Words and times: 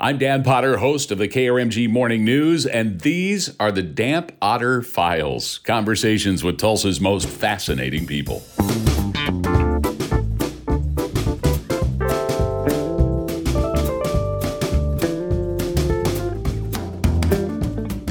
I'm 0.00 0.16
Dan 0.16 0.44
Potter, 0.44 0.76
host 0.76 1.10
of 1.10 1.18
the 1.18 1.26
KRMG 1.26 1.90
Morning 1.90 2.24
News, 2.24 2.66
and 2.66 3.00
these 3.00 3.56
are 3.58 3.72
the 3.72 3.82
Damp 3.82 4.30
Otter 4.40 4.80
Files 4.80 5.58
conversations 5.58 6.44
with 6.44 6.56
Tulsa's 6.56 7.00
most 7.00 7.28
fascinating 7.28 8.06
people. 8.06 8.44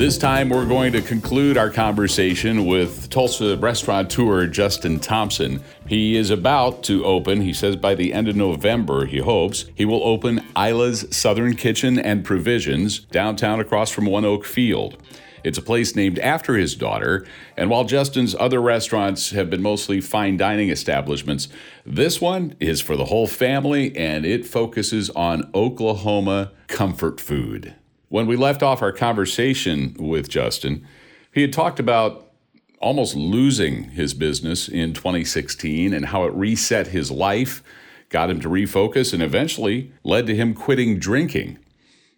This 0.08 0.18
time, 0.18 0.48
we're 0.48 0.66
going 0.66 0.94
to 0.94 1.02
conclude 1.02 1.58
our 1.58 1.70
conversation 1.70 2.66
with 2.66 3.10
Tulsa 3.10 3.58
restaurateur 3.58 4.48
Justin 4.48 5.02
Thompson. 5.02 5.62
He 5.86 6.16
is 6.16 6.30
about 6.30 6.82
to 6.84 7.04
open, 7.04 7.42
he 7.42 7.52
says 7.52 7.76
by 7.76 7.94
the 7.94 8.14
end 8.14 8.30
of 8.30 8.38
November, 8.38 9.06
he 9.06 9.18
hopes, 9.18 9.66
he 9.76 9.84
will 9.84 10.02
open 10.06 10.46
Isla's 10.56 11.14
Southern 11.14 11.58
Kitchen 11.58 12.00
and 12.00 12.24
Provisions 12.24 13.00
downtown 13.00 13.60
across 13.60 13.92
from 13.92 14.06
ONEOK 14.06 14.46
Field. 14.46 14.96
It's 15.44 15.58
a 15.58 15.62
place 15.62 15.94
named 15.94 16.20
after 16.20 16.56
his 16.56 16.74
daughter, 16.74 17.28
and 17.58 17.70
while 17.70 17.84
Justin's 17.84 18.34
other 18.34 18.62
restaurants 18.62 19.32
have 19.32 19.50
been 19.50 19.62
mostly 19.62 20.00
fine 20.00 20.38
dining 20.38 20.70
establishments, 20.70 21.50
this 21.86 22.22
one 22.22 22.56
is 22.62 22.80
for 22.80 22.96
the 22.96 23.06
whole 23.06 23.28
family 23.28 23.94
and 23.98 24.26
it 24.26 24.46
focuses 24.46 25.10
on 25.10 25.50
Oklahoma 25.54 26.54
comfort 26.68 27.20
food. 27.20 27.76
When 28.10 28.26
we 28.26 28.36
left 28.36 28.64
off 28.64 28.82
our 28.82 28.92
conversation 28.92 29.96
with 30.00 30.30
Justin, 30.30 30.88
he 31.34 31.42
had 31.42 31.52
talked 31.52 31.80
about 31.80 32.32
almost 32.80 33.16
losing 33.16 33.86
his 33.92 34.14
business 34.14 34.70
in 34.70 34.94
2016 34.94 35.94
and 35.94 36.06
how 36.06 36.24
it 36.24 36.34
reset 36.34 36.88
his 36.88 37.12
life, 37.12 37.64
got 38.10 38.30
him 38.30 38.40
to 38.40 38.50
refocus, 38.50 39.14
and 39.14 39.22
eventually 39.22 39.92
led 40.04 40.28
to 40.28 40.36
him 40.36 40.54
quitting 40.54 41.00
drinking. 41.00 41.58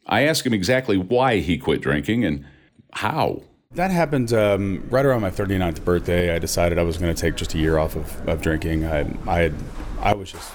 I 0.05 0.21
asked 0.21 0.45
him 0.45 0.53
exactly 0.53 0.97
why 0.97 1.37
he 1.37 1.57
quit 1.57 1.81
drinking 1.81 2.25
and 2.25 2.45
how. 2.93 3.43
That 3.71 3.91
happened 3.91 4.33
um, 4.33 4.85
right 4.89 5.05
around 5.05 5.21
my 5.21 5.29
39th 5.29 5.83
birthday. 5.83 6.33
I 6.35 6.39
decided 6.39 6.77
I 6.79 6.83
was 6.83 6.97
going 6.97 7.13
to 7.13 7.19
take 7.19 7.35
just 7.35 7.53
a 7.53 7.57
year 7.57 7.77
off 7.77 7.95
of, 7.95 8.27
of 8.27 8.41
drinking. 8.41 8.85
I, 8.85 9.07
I, 9.27 9.39
had, 9.39 9.53
I 9.99 10.13
was 10.13 10.31
just 10.31 10.51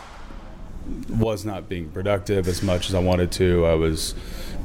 was 1.08 1.44
not 1.44 1.68
being 1.68 1.90
productive 1.90 2.48
as 2.48 2.62
much 2.62 2.88
as 2.88 2.94
I 2.94 3.00
wanted 3.00 3.32
to. 3.32 3.66
I 3.66 3.74
was 3.74 4.14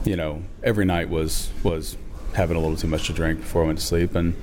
you 0.06 0.16
know, 0.16 0.44
every 0.64 0.86
night 0.86 1.10
was 1.10 1.50
was 1.64 1.98
having 2.34 2.56
a 2.56 2.60
little 2.60 2.78
too 2.78 2.88
much 2.88 3.08
to 3.08 3.14
drink 3.14 3.40
before 3.40 3.64
I 3.64 3.68
went 3.68 3.80
to 3.80 3.86
sleep, 3.86 4.16
and 4.16 4.36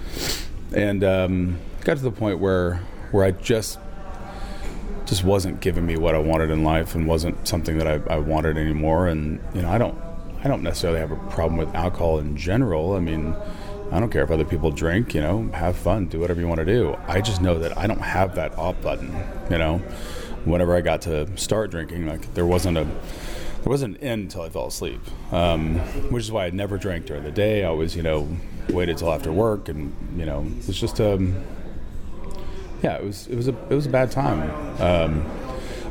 and 0.74 1.02
um, 1.04 1.58
got 1.84 1.96
to 1.96 2.02
the 2.02 2.10
point 2.10 2.38
where 2.38 2.76
where 3.10 3.24
I 3.24 3.30
just 3.30 3.78
just 5.06 5.22
wasn't 5.24 5.60
giving 5.60 5.86
me 5.86 5.96
what 5.96 6.14
I 6.14 6.18
wanted 6.18 6.50
in 6.50 6.64
life, 6.64 6.94
and 6.94 7.06
wasn't 7.06 7.46
something 7.46 7.78
that 7.78 7.86
I, 7.86 8.14
I 8.14 8.18
wanted 8.18 8.58
anymore. 8.58 9.06
And 9.08 9.40
you 9.54 9.62
know, 9.62 9.70
I 9.70 9.78
don't 9.78 9.96
I 10.42 10.48
don't 10.48 10.62
necessarily 10.62 11.00
have 11.00 11.10
a 11.10 11.16
problem 11.30 11.56
with 11.56 11.74
alcohol 11.74 12.18
in 12.18 12.36
general. 12.36 12.94
I 12.94 13.00
mean. 13.00 13.34
I 13.92 14.00
don't 14.00 14.10
care 14.10 14.24
if 14.24 14.32
other 14.32 14.44
people 14.44 14.72
drink, 14.72 15.14
you 15.14 15.20
know, 15.20 15.48
have 15.54 15.76
fun, 15.76 16.06
do 16.06 16.18
whatever 16.18 16.40
you 16.40 16.48
want 16.48 16.58
to 16.58 16.64
do. 16.64 16.98
I 17.06 17.20
just 17.20 17.40
know 17.40 17.60
that 17.60 17.78
I 17.78 17.86
don't 17.86 18.00
have 18.00 18.34
that 18.34 18.58
off 18.58 18.82
button, 18.82 19.14
you 19.48 19.58
know. 19.58 19.80
Whenever 20.46 20.74
I 20.74 20.80
got 20.80 21.02
to 21.02 21.36
start 21.36 21.70
drinking, 21.70 22.06
like 22.06 22.32
there 22.34 22.46
wasn't 22.46 22.78
a 22.78 22.84
there 22.84 23.70
wasn't 23.70 23.96
an 23.96 24.02
end 24.02 24.22
until 24.22 24.42
I 24.42 24.48
fell 24.48 24.66
asleep, 24.66 25.00
um, 25.32 25.80
which 26.10 26.22
is 26.22 26.30
why 26.30 26.46
I 26.46 26.50
never 26.50 26.78
drank 26.78 27.06
during 27.06 27.24
the 27.24 27.32
day. 27.32 27.64
I 27.64 27.68
always, 27.68 27.96
you 27.96 28.02
know, 28.02 28.28
waited 28.70 28.96
till 28.98 29.12
after 29.12 29.32
work, 29.32 29.68
and 29.68 29.92
you 30.16 30.24
know, 30.24 30.46
it's 30.58 30.78
just 30.78 31.00
um, 31.00 31.44
yeah, 32.82 32.94
it 32.94 33.04
was 33.04 33.26
it 33.26 33.34
was 33.34 33.48
a 33.48 33.56
it 33.68 33.74
was 33.74 33.86
a 33.86 33.90
bad 33.90 34.12
time. 34.12 34.50
Um, 34.80 35.28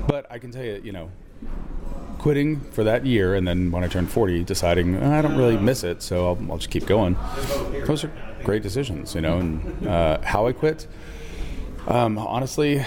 but 0.07 0.25
I 0.31 0.39
can 0.39 0.51
tell 0.51 0.63
you, 0.63 0.81
you 0.83 0.93
know, 0.93 1.11
quitting 2.17 2.61
for 2.71 2.83
that 2.83 3.05
year, 3.05 3.35
and 3.35 3.47
then 3.47 3.71
when 3.71 3.83
I 3.83 3.87
turned 3.87 4.09
40, 4.09 4.43
deciding 4.45 4.95
oh, 4.95 5.11
I 5.11 5.21
don't 5.21 5.35
really 5.35 5.57
miss 5.57 5.83
it, 5.83 6.01
so 6.01 6.27
I'll, 6.27 6.51
I'll, 6.51 6.57
just 6.57 6.69
keep 6.69 6.85
going. 6.85 7.17
Those 7.85 8.03
are 8.03 8.11
great 8.43 8.63
decisions, 8.63 9.15
you 9.15 9.21
know. 9.21 9.39
And 9.39 9.87
uh, 9.87 10.21
how 10.21 10.47
I 10.47 10.53
quit, 10.53 10.87
um, 11.87 12.17
honestly, 12.17 12.85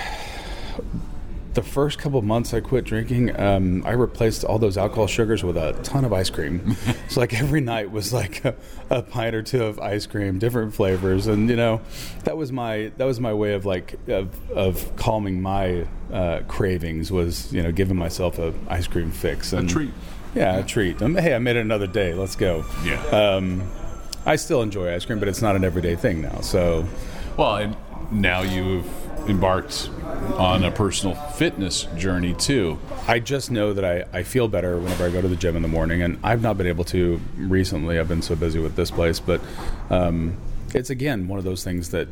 the 1.54 1.62
first 1.62 1.98
couple 1.98 2.20
months 2.22 2.52
I 2.52 2.60
quit 2.60 2.84
drinking, 2.84 3.38
um, 3.38 3.82
I 3.84 3.92
replaced 3.92 4.44
all 4.44 4.58
those 4.58 4.76
alcohol 4.76 5.06
sugars 5.06 5.42
with 5.42 5.56
a 5.56 5.72
ton 5.82 6.04
of 6.04 6.12
ice 6.12 6.30
cream. 6.30 6.76
so 7.08 7.20
like 7.20 7.34
every 7.34 7.60
night 7.60 7.90
was 7.90 8.12
like 8.12 8.44
a, 8.44 8.54
a, 8.90 9.02
pint 9.02 9.34
or 9.34 9.42
two 9.42 9.64
of 9.64 9.78
ice 9.78 10.06
cream, 10.06 10.38
different 10.38 10.74
flavors, 10.74 11.26
and 11.26 11.48
you 11.48 11.56
know, 11.56 11.80
that 12.24 12.36
was 12.36 12.52
my 12.52 12.92
that 12.96 13.04
was 13.04 13.20
my 13.20 13.32
way 13.32 13.54
of 13.54 13.64
like 13.64 13.98
of, 14.08 14.50
of 14.50 14.96
calming 14.96 15.40
my 15.40 15.86
uh, 16.12 16.40
cravings 16.48 17.10
was 17.10 17.52
you 17.52 17.62
know 17.62 17.72
giving 17.72 17.96
myself 17.96 18.38
a 18.38 18.52
ice 18.68 18.86
cream 18.86 19.10
fix 19.10 19.52
and 19.52 19.68
a 19.68 19.72
treat. 19.72 19.90
Yeah, 20.34 20.58
a 20.58 20.62
treat. 20.62 21.00
Um, 21.02 21.14
hey, 21.16 21.34
I 21.34 21.38
made 21.38 21.56
it 21.56 21.60
another 21.60 21.86
day. 21.86 22.14
Let's 22.14 22.36
go. 22.36 22.64
Yeah. 22.84 23.02
Um, 23.06 23.68
I 24.26 24.36
still 24.36 24.62
enjoy 24.62 24.94
ice 24.94 25.04
cream, 25.04 25.18
but 25.18 25.28
it's 25.28 25.40
not 25.40 25.56
an 25.56 25.64
everyday 25.64 25.96
thing 25.96 26.20
now. 26.20 26.40
So, 26.42 26.86
well, 27.36 27.56
and 27.56 27.76
now 28.10 28.42
you've 28.42 28.86
embarked 29.28 29.90
on 30.36 30.64
a 30.64 30.70
personal 30.70 31.14
fitness 31.14 31.84
journey 31.96 32.34
too. 32.34 32.78
I 33.06 33.18
just 33.18 33.50
know 33.50 33.72
that 33.72 33.84
I, 33.84 34.18
I 34.18 34.22
feel 34.22 34.48
better 34.48 34.78
whenever 34.78 35.06
I 35.06 35.10
go 35.10 35.20
to 35.20 35.28
the 35.28 35.36
gym 35.36 35.56
in 35.56 35.62
the 35.62 35.68
morning, 35.68 36.02
and 36.02 36.18
I've 36.22 36.42
not 36.42 36.58
been 36.58 36.66
able 36.66 36.84
to 36.84 37.20
recently. 37.36 37.98
I've 37.98 38.08
been 38.08 38.22
so 38.22 38.36
busy 38.36 38.58
with 38.58 38.76
this 38.76 38.90
place, 38.90 39.20
but 39.20 39.40
um, 39.90 40.36
it's 40.74 40.90
again 40.90 41.28
one 41.28 41.38
of 41.38 41.44
those 41.44 41.64
things 41.64 41.90
that 41.90 42.08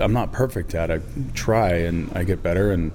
I'm 0.00 0.12
not 0.12 0.32
perfect 0.32 0.74
at. 0.74 0.90
I 0.90 1.00
try 1.34 1.70
and 1.70 2.10
I 2.16 2.24
get 2.24 2.42
better, 2.42 2.72
and 2.72 2.92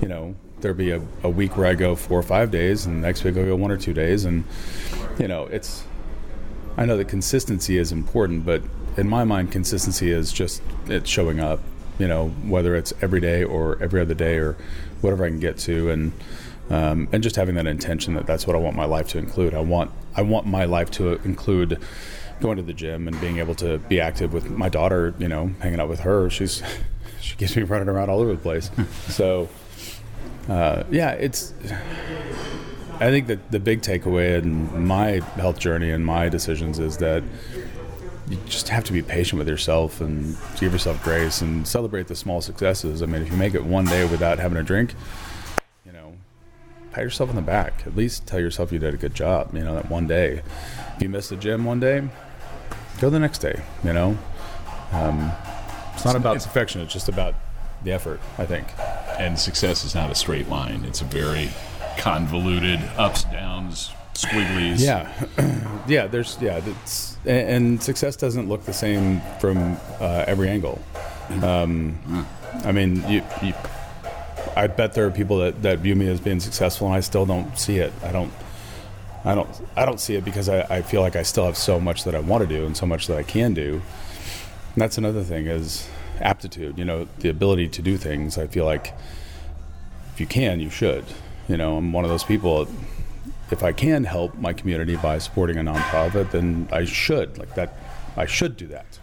you 0.00 0.08
know 0.08 0.34
there'll 0.60 0.76
be 0.76 0.90
a, 0.90 1.00
a 1.22 1.28
week 1.28 1.56
where 1.56 1.66
I 1.66 1.74
go 1.74 1.94
four 1.94 2.18
or 2.18 2.22
five 2.22 2.50
days, 2.50 2.86
and 2.86 3.02
next 3.02 3.24
week 3.24 3.36
I'll 3.36 3.44
go 3.44 3.56
one 3.56 3.70
or 3.70 3.76
two 3.76 3.94
days, 3.94 4.24
and 4.24 4.44
you 5.18 5.28
know 5.28 5.46
it's. 5.46 5.84
I 6.76 6.86
know 6.86 6.96
that 6.96 7.08
consistency 7.08 7.76
is 7.76 7.92
important, 7.92 8.46
but 8.46 8.62
in 8.96 9.08
my 9.08 9.24
mind, 9.24 9.52
consistency 9.52 10.10
is 10.10 10.32
just 10.32 10.62
it's 10.86 11.10
showing 11.10 11.40
up 11.40 11.60
you 12.00 12.08
know, 12.08 12.28
whether 12.28 12.74
it's 12.74 12.94
every 13.02 13.20
day 13.20 13.44
or 13.44 13.80
every 13.82 14.00
other 14.00 14.14
day 14.14 14.38
or 14.38 14.56
whatever 15.02 15.24
I 15.24 15.28
can 15.28 15.38
get 15.38 15.58
to, 15.58 15.90
and 15.90 16.12
um, 16.70 17.08
and 17.12 17.22
just 17.22 17.36
having 17.36 17.56
that 17.56 17.66
intention 17.66 18.14
that 18.14 18.26
that's 18.26 18.46
what 18.46 18.56
I 18.56 18.58
want 18.58 18.74
my 18.74 18.86
life 18.86 19.08
to 19.08 19.18
include. 19.18 19.54
I 19.54 19.60
want 19.60 19.90
I 20.16 20.22
want 20.22 20.46
my 20.46 20.64
life 20.64 20.90
to 20.92 21.14
include 21.24 21.78
going 22.40 22.56
to 22.56 22.62
the 22.62 22.72
gym 22.72 23.06
and 23.06 23.20
being 23.20 23.38
able 23.38 23.54
to 23.56 23.76
be 23.78 24.00
active 24.00 24.32
with 24.32 24.50
my 24.50 24.70
daughter. 24.70 25.14
You 25.18 25.28
know, 25.28 25.52
hanging 25.60 25.78
out 25.78 25.90
with 25.90 26.00
her. 26.00 26.30
She's 26.30 26.62
she 27.20 27.36
gets 27.36 27.54
me 27.54 27.62
running 27.64 27.88
around 27.88 28.08
all 28.08 28.20
over 28.20 28.32
the 28.32 28.40
place. 28.40 28.70
so 29.08 29.50
uh, 30.48 30.84
yeah, 30.90 31.12
it's. 31.12 31.52
I 32.94 33.08
think 33.08 33.28
that 33.28 33.50
the 33.50 33.60
big 33.60 33.80
takeaway 33.80 34.42
in 34.42 34.86
my 34.86 35.20
health 35.36 35.58
journey 35.58 35.90
and 35.90 36.04
my 36.04 36.28
decisions 36.28 36.78
is 36.78 36.98
that 36.98 37.22
you 38.30 38.38
just 38.46 38.68
have 38.68 38.84
to 38.84 38.92
be 38.92 39.02
patient 39.02 39.40
with 39.40 39.48
yourself 39.48 40.00
and 40.00 40.36
give 40.58 40.72
yourself 40.72 41.02
grace 41.02 41.40
and 41.40 41.66
celebrate 41.66 42.06
the 42.06 42.14
small 42.14 42.40
successes. 42.40 43.02
I 43.02 43.06
mean, 43.06 43.22
if 43.22 43.30
you 43.30 43.36
make 43.36 43.54
it 43.54 43.64
one 43.64 43.84
day 43.84 44.06
without 44.06 44.38
having 44.38 44.56
a 44.56 44.62
drink, 44.62 44.94
you 45.84 45.90
know, 45.90 46.14
pat 46.92 47.02
yourself 47.02 47.28
on 47.28 47.36
the 47.36 47.42
back. 47.42 47.84
At 47.86 47.96
least 47.96 48.28
tell 48.28 48.38
yourself 48.38 48.70
you 48.70 48.78
did 48.78 48.94
a 48.94 48.96
good 48.96 49.14
job. 49.14 49.52
You 49.52 49.64
know, 49.64 49.74
that 49.74 49.90
one 49.90 50.06
day. 50.06 50.42
If 50.96 51.02
you 51.02 51.08
miss 51.08 51.28
the 51.28 51.36
gym 51.36 51.64
one 51.64 51.80
day, 51.80 52.08
go 53.00 53.10
the 53.10 53.18
next 53.18 53.38
day. 53.38 53.60
You 53.82 53.92
know, 53.92 54.16
um, 54.92 55.32
it's 55.94 56.04
not 56.04 56.14
about 56.14 56.36
perfection. 56.36 56.80
It's 56.82 56.92
just 56.92 57.08
about 57.08 57.34
the 57.82 57.90
effort. 57.90 58.20
I 58.38 58.46
think. 58.46 58.68
And 59.18 59.38
success 59.40 59.84
is 59.84 59.96
not 59.96 60.08
a 60.08 60.14
straight 60.14 60.48
line. 60.48 60.84
It's 60.84 61.00
a 61.00 61.04
very 61.04 61.50
convoluted 61.98 62.80
ups 62.96 63.24
downs 63.24 63.90
squigglies. 64.24 64.80
Yeah, 64.80 65.10
yeah. 65.88 66.06
There's 66.06 66.36
yeah. 66.40 66.60
It's 66.64 67.16
and, 67.26 67.82
success 67.82 68.16
doesn't 68.16 68.48
look 68.48 68.64
the 68.64 68.72
same 68.72 69.20
from 69.40 69.76
uh, 70.00 70.24
every 70.26 70.48
angle. 70.48 70.80
Um, 71.42 72.26
I 72.64 72.72
mean, 72.72 73.08
you, 73.08 73.22
you, 73.42 73.54
I 74.56 74.66
bet 74.66 74.94
there 74.94 75.06
are 75.06 75.10
people 75.10 75.38
that, 75.38 75.62
that 75.62 75.78
view 75.78 75.94
me 75.94 76.08
as 76.08 76.20
being 76.20 76.40
successful, 76.40 76.88
and 76.88 76.96
I 76.96 77.00
still 77.00 77.24
don't 77.26 77.58
see 77.58 77.78
it. 77.78 77.92
I 78.02 78.12
don't. 78.12 78.32
I 79.24 79.34
don't. 79.34 79.48
I 79.76 79.84
don't 79.84 80.00
see 80.00 80.14
it 80.14 80.24
because 80.24 80.48
I, 80.48 80.60
I 80.62 80.82
feel 80.82 81.02
like 81.02 81.16
I 81.16 81.22
still 81.22 81.44
have 81.44 81.56
so 81.56 81.78
much 81.78 82.04
that 82.04 82.14
I 82.14 82.20
want 82.20 82.42
to 82.42 82.48
do 82.48 82.66
and 82.66 82.76
so 82.76 82.86
much 82.86 83.06
that 83.06 83.18
I 83.18 83.22
can 83.22 83.54
do. 83.54 83.82
And 84.74 84.82
that's 84.82 84.98
another 84.98 85.22
thing 85.22 85.46
is 85.46 85.88
aptitude. 86.20 86.78
You 86.78 86.84
know, 86.84 87.06
the 87.18 87.28
ability 87.28 87.68
to 87.68 87.82
do 87.82 87.96
things. 87.96 88.38
I 88.38 88.46
feel 88.46 88.64
like 88.64 88.94
if 90.14 90.20
you 90.20 90.26
can, 90.26 90.60
you 90.60 90.70
should. 90.70 91.04
You 91.48 91.56
know, 91.56 91.76
I'm 91.76 91.92
one 91.92 92.04
of 92.04 92.10
those 92.10 92.24
people 92.24 92.68
if 93.50 93.62
I 93.62 93.72
can 93.72 94.04
help 94.04 94.34
my 94.36 94.52
community 94.52 94.96
by 94.96 95.18
supporting 95.18 95.56
a 95.56 95.60
nonprofit, 95.60 96.30
then 96.30 96.68
I 96.70 96.84
should 96.84 97.38
like 97.38 97.54
that. 97.54 97.76
I 98.16 98.26
should 98.26 98.56
do 98.56 98.66
that, 98.68 98.98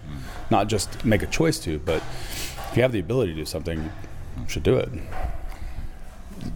not 0.49 0.67
just 0.67 1.05
make 1.05 1.23
a 1.23 1.27
choice 1.27 1.59
to, 1.59 1.79
but 1.79 2.03
if 2.69 2.73
you 2.75 2.81
have 2.81 2.91
the 2.91 2.99
ability 2.99 3.33
to 3.33 3.37
do 3.39 3.45
something, 3.45 3.79
you 3.79 4.47
should 4.47 4.63
do 4.63 4.75
it. 4.75 4.89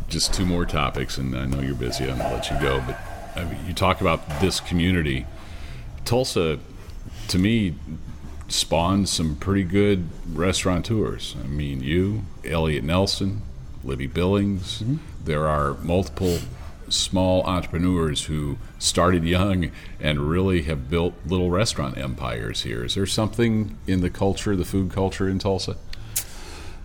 Just 0.09 0.33
two 0.33 0.45
more 0.45 0.65
topics, 0.65 1.17
and 1.17 1.35
I 1.35 1.45
know 1.45 1.61
you're 1.61 1.75
busy. 1.75 2.09
I'm 2.09 2.17
gonna 2.17 2.33
let 2.33 2.51
you 2.51 2.59
go, 2.59 2.83
but 2.85 2.99
I 3.35 3.45
mean, 3.45 3.65
you 3.65 3.73
talk 3.73 4.01
about 4.01 4.41
this 4.41 4.59
community. 4.59 5.25
Tulsa, 6.03 6.59
to 7.29 7.39
me, 7.39 7.75
spawned 8.47 9.07
some 9.07 9.37
pretty 9.37 9.63
good 9.63 10.09
restaurateurs. 10.31 11.35
I 11.41 11.47
mean, 11.47 11.81
you, 11.81 12.23
Elliot 12.43 12.83
Nelson, 12.83 13.41
Libby 13.83 14.07
Billings. 14.07 14.81
Mm-hmm. 14.81 14.97
There 15.23 15.47
are 15.47 15.75
multiple 15.75 16.39
small 16.91 17.43
entrepreneurs 17.43 18.25
who 18.25 18.57
started 18.79 19.23
young 19.23 19.71
and 19.99 20.29
really 20.29 20.63
have 20.63 20.89
built 20.89 21.13
little 21.25 21.49
restaurant 21.49 21.97
empires 21.97 22.63
here. 22.63 22.83
Is 22.83 22.95
there 22.95 23.05
something 23.05 23.77
in 23.87 24.01
the 24.01 24.09
culture, 24.09 24.55
the 24.55 24.65
food 24.65 24.91
culture 24.91 25.27
in 25.27 25.39
Tulsa? 25.39 25.77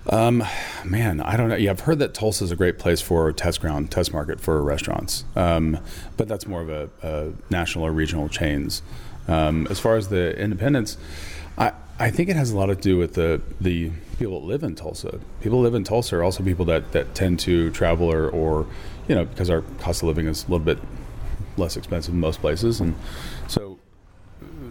Um, 0.08 0.44
man, 0.85 1.20
I 1.20 1.37
don't 1.37 1.49
know. 1.49 1.56
Yeah, 1.56 1.73
I've 1.73 1.81
heard 1.81 1.99
that 1.99 2.14
Tulsa 2.14 2.44
is 2.44 2.53
a 2.53 2.56
great 2.56 2.79
place 2.79 3.00
for 3.00 3.32
test 3.32 3.61
ground, 3.61 3.91
test 3.91 4.12
market 4.12 4.41
for 4.41 4.62
restaurants, 4.62 5.25
um, 5.35 5.79
but 6.17 6.29
that's 6.29 6.47
more 6.47 6.62
of 6.62 6.69
a, 6.69 6.88
a 7.03 7.32
national 7.50 7.85
or 7.85 7.91
regional 7.91 8.29
chains. 8.29 8.82
Um, 9.26 9.67
as 9.69 9.81
far 9.81 9.97
as 9.97 10.08
the 10.08 10.38
independents, 10.38 10.97
I, 11.58 11.73
I 11.99 12.11
think 12.11 12.29
it 12.29 12.37
has 12.37 12.53
a 12.53 12.56
lot 12.56 12.67
to 12.67 12.76
do 12.76 12.97
with 12.97 13.14
the 13.14 13.41
the 13.61 13.91
people 14.19 14.41
that 14.41 14.47
live 14.47 14.62
in 14.62 14.75
Tulsa. 14.75 15.19
People 15.41 15.62
that 15.62 15.70
live 15.70 15.75
in 15.75 15.85
Tulsa 15.85 16.17
are 16.17 16.23
also 16.23 16.43
people 16.43 16.64
that, 16.67 16.93
that 16.93 17.14
tend 17.14 17.41
to 17.41 17.70
travel 17.70 18.11
or, 18.11 18.29
or, 18.29 18.67
you 19.08 19.14
know, 19.14 19.25
because 19.25 19.50
our 19.50 19.62
cost 19.81 20.03
of 20.03 20.08
living 20.08 20.26
is 20.26 20.44
a 20.44 20.50
little 20.50 20.64
bit 20.64 20.79
less 21.56 21.76
expensive 21.76 22.14
in 22.14 22.20
most 22.20 22.41
places. 22.41 22.81
And 22.81 22.94
so 23.49 23.79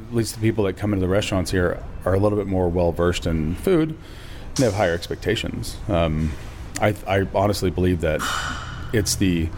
at 0.10 0.16
least 0.16 0.36
the 0.36 0.42
people 0.42 0.64
that 0.66 0.74
come 0.74 0.94
into 0.94 1.06
the 1.06 1.12
restaurants 1.12 1.52
here 1.52 1.82
are 2.04 2.14
a 2.14 2.20
little 2.20 2.38
bit 2.38 2.48
more 2.48 2.70
well 2.70 2.92
versed 2.92 3.26
in 3.26 3.56
food 3.56 3.90
and 3.90 4.58
they 4.58 4.66
have 4.66 4.74
higher 4.74 4.94
expectations. 4.94 5.78
Um, 5.88 6.32
I, 6.80 6.96
I 7.08 7.28
honestly 7.34 7.70
believe 7.70 8.02
that 8.02 8.22
it's 8.94 9.16
the 9.16 9.50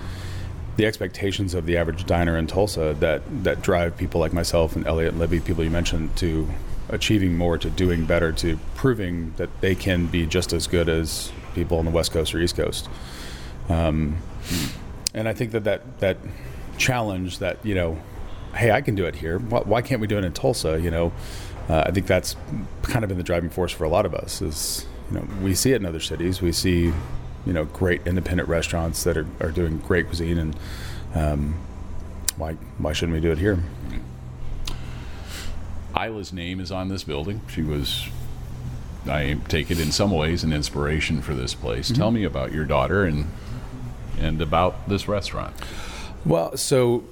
the 0.78 0.86
expectations 0.86 1.56
of 1.56 1.66
the 1.66 1.76
average 1.76 2.06
diner 2.06 2.38
in 2.38 2.46
Tulsa 2.46 2.96
that 3.00 3.24
that 3.44 3.62
drive 3.64 3.98
people 3.98 4.20
like 4.20 4.32
myself 4.32 4.76
and 4.76 4.86
Elliot 4.86 5.12
and 5.12 5.20
Libby, 5.20 5.40
people 5.40 5.64
you 5.64 5.72
mentioned, 5.72 6.16
to 6.18 6.48
achieving 6.90 7.36
more, 7.36 7.58
to 7.58 7.70
doing 7.70 8.06
better, 8.06 8.32
to 8.32 8.58
proving 8.76 9.34
that 9.38 9.50
they 9.60 9.76
can 9.76 10.06
be 10.06 10.26
just 10.26 10.54
as 10.54 10.68
good 10.68 10.88
as 10.88 11.32
people 11.54 11.80
on 11.80 11.86
the 11.86 11.92
West 11.92 12.12
Coast 12.12 12.34
or 12.34 12.40
East 12.40 12.56
Coast. 12.56 12.88
Um, 13.70 14.18
and 15.14 15.28
I 15.28 15.34
think 15.34 15.52
that, 15.52 15.64
that 15.66 16.00
that 16.00 16.18
challenge 16.78 17.40
that 17.40 17.64
you 17.66 17.76
know, 17.76 18.00
hey, 18.56 18.72
I 18.72 18.82
can 18.82 18.96
do 18.96 19.06
it 19.06 19.16
here. 19.16 19.40
Why, 19.40 19.60
why 19.60 19.82
can't 19.82 20.02
we 20.02 20.08
do 20.08 20.18
it 20.18 20.24
in 20.24 20.34
Tulsa? 20.34 20.80
You 20.80 20.92
know, 20.92 21.14
uh, 21.70 21.84
I 21.86 21.92
think 21.92 22.08
that's 22.08 22.36
kind 22.84 23.04
of 23.04 23.10
been 23.10 23.18
the 23.18 23.24
driving 23.24 23.50
force 23.50 23.72
for 23.72 23.84
a 23.84 23.90
lot 23.90 24.06
of 24.06 24.14
us. 24.14 24.42
Is 24.42 24.86
you 25.12 25.20
know, 25.20 25.28
we 25.42 25.56
see 25.56 25.72
it 25.74 25.78
in 25.78 25.86
other 25.86 26.00
cities. 26.00 26.42
We 26.42 26.52
see 26.52 26.94
you 27.46 27.54
know 27.54 27.66
great 27.66 28.06
independent 28.06 28.50
restaurants 28.50 29.04
that 29.04 29.18
are, 29.18 29.28
are 29.40 29.52
doing 29.52 29.80
great 29.80 30.08
cuisine, 30.08 30.38
and 30.38 30.56
um, 31.16 31.56
why 32.38 32.54
why 32.78 32.94
shouldn't 32.94 33.16
we 33.16 33.22
do 33.22 33.32
it 33.32 33.38
here? 33.38 33.60
Isla's 35.98 36.32
name 36.32 36.60
is 36.60 36.72
on 36.72 36.90
this 36.90 37.04
building. 37.04 37.42
She 37.48 37.64
was, 37.64 38.08
I 39.10 39.36
take 39.48 39.72
it 39.72 39.80
in 39.80 39.92
some 39.92 40.12
ways, 40.12 40.44
an 40.44 40.54
inspiration 40.54 41.22
for 41.22 41.34
this 41.34 41.54
place. 41.54 41.88
Mm-hmm. 41.88 41.98
Tell 41.98 42.12
me 42.12 42.24
about 42.24 42.52
your 42.52 42.66
daughter 42.66 43.06
and 43.06 43.26
and 44.20 44.42
about 44.42 44.90
this 44.90 45.08
restaurant. 45.08 45.56
Well, 46.26 46.58
so 46.58 47.04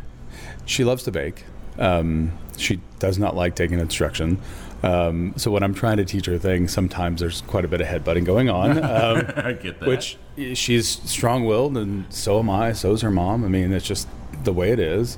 she 0.66 0.84
loves 0.84 1.02
to 1.04 1.10
bake. 1.10 1.44
Um, 1.78 2.32
she 2.56 2.80
does 2.98 3.18
not 3.18 3.34
like 3.34 3.56
taking 3.56 3.78
instruction. 3.78 4.38
Um, 4.82 5.34
so 5.36 5.50
when 5.50 5.62
I'm 5.62 5.74
trying 5.74 5.98
to 5.98 6.04
teach 6.04 6.26
her 6.26 6.38
things, 6.38 6.72
sometimes 6.72 7.20
there's 7.20 7.40
quite 7.42 7.64
a 7.64 7.68
bit 7.68 7.80
of 7.80 7.86
headbutting 7.86 8.24
going 8.24 8.50
on. 8.50 8.78
Um, 8.92 9.32
I 9.36 9.52
get 9.52 9.80
that. 9.80 9.88
Which 9.88 10.18
she's 10.54 10.88
strong-willed, 10.88 11.76
and 11.76 12.12
so 12.12 12.38
am 12.40 12.50
I. 12.50 12.72
So 12.72 12.92
is 12.92 13.00
her 13.02 13.10
mom. 13.10 13.44
I 13.44 13.48
mean, 13.48 13.72
it's 13.72 13.86
just 13.86 14.08
the 14.44 14.52
way 14.52 14.70
it 14.70 14.78
is. 14.78 15.16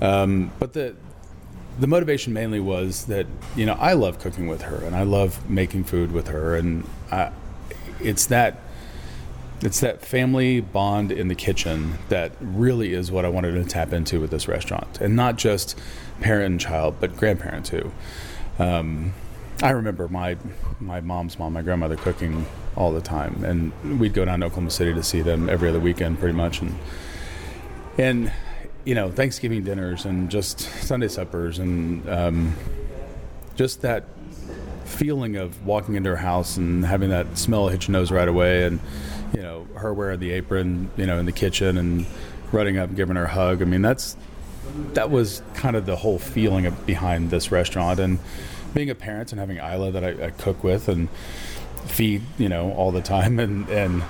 Um, 0.00 0.50
but 0.58 0.72
the 0.72 0.96
the 1.78 1.86
motivation 1.86 2.32
mainly 2.32 2.60
was 2.60 3.06
that 3.06 3.26
you 3.54 3.66
know 3.66 3.74
I 3.74 3.92
love 3.92 4.18
cooking 4.18 4.46
with 4.46 4.62
her 4.62 4.76
and 4.84 4.96
I 4.96 5.02
love 5.02 5.48
making 5.48 5.84
food 5.84 6.12
with 6.12 6.28
her 6.28 6.56
and 6.56 6.88
I, 7.10 7.32
it's 8.00 8.26
that 8.26 8.60
it's 9.62 9.80
that 9.80 10.02
family 10.02 10.60
bond 10.60 11.10
in 11.10 11.28
the 11.28 11.34
kitchen 11.34 11.98
that 12.10 12.32
really 12.40 12.92
is 12.92 13.10
what 13.10 13.24
I 13.24 13.28
wanted 13.28 13.52
to 13.52 13.64
tap 13.64 13.92
into 13.92 14.20
with 14.20 14.30
this 14.30 14.48
restaurant 14.48 15.00
and 15.00 15.16
not 15.16 15.36
just 15.36 15.78
parent 16.20 16.46
and 16.46 16.60
child 16.60 16.96
but 17.00 17.16
grandparent 17.16 17.66
too. 17.66 17.92
Um, 18.58 19.14
I 19.62 19.70
remember 19.70 20.08
my 20.08 20.36
my 20.80 21.00
mom's 21.00 21.38
mom, 21.38 21.54
my 21.54 21.62
grandmother 21.62 21.96
cooking 21.96 22.46
all 22.74 22.92
the 22.92 23.00
time 23.00 23.44
and 23.44 23.98
we'd 23.98 24.12
go 24.12 24.24
down 24.24 24.40
to 24.40 24.46
Oklahoma 24.46 24.70
City 24.70 24.92
to 24.92 25.02
see 25.02 25.22
them 25.22 25.48
every 25.48 25.68
other 25.68 25.80
weekend 25.80 26.18
pretty 26.18 26.36
much 26.36 26.60
and 26.60 26.74
and 27.98 28.32
you 28.86 28.94
know, 28.94 29.10
Thanksgiving 29.10 29.64
dinners 29.64 30.04
and 30.04 30.30
just 30.30 30.60
Sunday 30.60 31.08
suppers 31.08 31.58
and 31.58 32.08
um, 32.08 32.54
just 33.56 33.82
that 33.82 34.04
feeling 34.84 35.36
of 35.36 35.66
walking 35.66 35.96
into 35.96 36.08
her 36.08 36.16
house 36.16 36.56
and 36.56 36.86
having 36.86 37.10
that 37.10 37.36
smell 37.36 37.66
hit 37.66 37.88
your 37.88 37.92
nose 37.92 38.12
right 38.12 38.28
away 38.28 38.64
and, 38.64 38.78
you 39.34 39.42
know, 39.42 39.66
her 39.74 39.92
wearing 39.92 40.20
the 40.20 40.30
apron, 40.30 40.88
you 40.96 41.04
know, 41.04 41.18
in 41.18 41.26
the 41.26 41.32
kitchen 41.32 41.76
and 41.76 42.06
running 42.52 42.78
up 42.78 42.88
and 42.88 42.96
giving 42.96 43.16
her 43.16 43.24
a 43.24 43.28
hug. 43.28 43.60
I 43.60 43.64
mean, 43.64 43.82
that's, 43.82 44.16
that 44.94 45.10
was 45.10 45.42
kind 45.54 45.74
of 45.74 45.84
the 45.84 45.96
whole 45.96 46.20
feeling 46.20 46.64
of, 46.64 46.86
behind 46.86 47.30
this 47.30 47.50
restaurant. 47.50 47.98
And 47.98 48.20
being 48.72 48.88
a 48.88 48.94
parent 48.94 49.32
and 49.32 49.40
having 49.40 49.56
Isla 49.56 49.90
that 49.90 50.04
I, 50.04 50.26
I 50.26 50.30
cook 50.30 50.62
with 50.62 50.88
and 50.88 51.10
feed, 51.86 52.22
you 52.38 52.48
know, 52.48 52.72
all 52.74 52.92
the 52.92 53.02
time 53.02 53.40
and, 53.40 53.68
and 53.68 54.04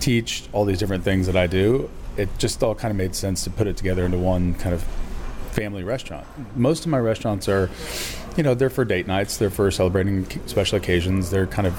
teach 0.00 0.44
all 0.52 0.64
these 0.64 0.78
different 0.78 1.04
things 1.04 1.26
that 1.26 1.36
I 1.36 1.46
do, 1.46 1.90
it 2.16 2.28
just 2.38 2.62
all 2.62 2.74
kind 2.74 2.90
of 2.90 2.96
made 2.96 3.14
sense 3.14 3.44
to 3.44 3.50
put 3.50 3.66
it 3.66 3.76
together 3.76 4.04
into 4.04 4.18
one 4.18 4.54
kind 4.54 4.74
of 4.74 4.84
family 5.52 5.84
restaurant. 5.84 6.26
Most 6.56 6.84
of 6.84 6.90
my 6.90 6.98
restaurants 6.98 7.48
are, 7.48 7.70
you 8.36 8.42
know, 8.42 8.54
they're 8.54 8.70
for 8.70 8.84
date 8.84 9.06
nights, 9.06 9.36
they're 9.36 9.50
for 9.50 9.70
celebrating 9.70 10.26
special 10.46 10.78
occasions, 10.78 11.30
they're 11.30 11.46
kind 11.46 11.66
of, 11.66 11.74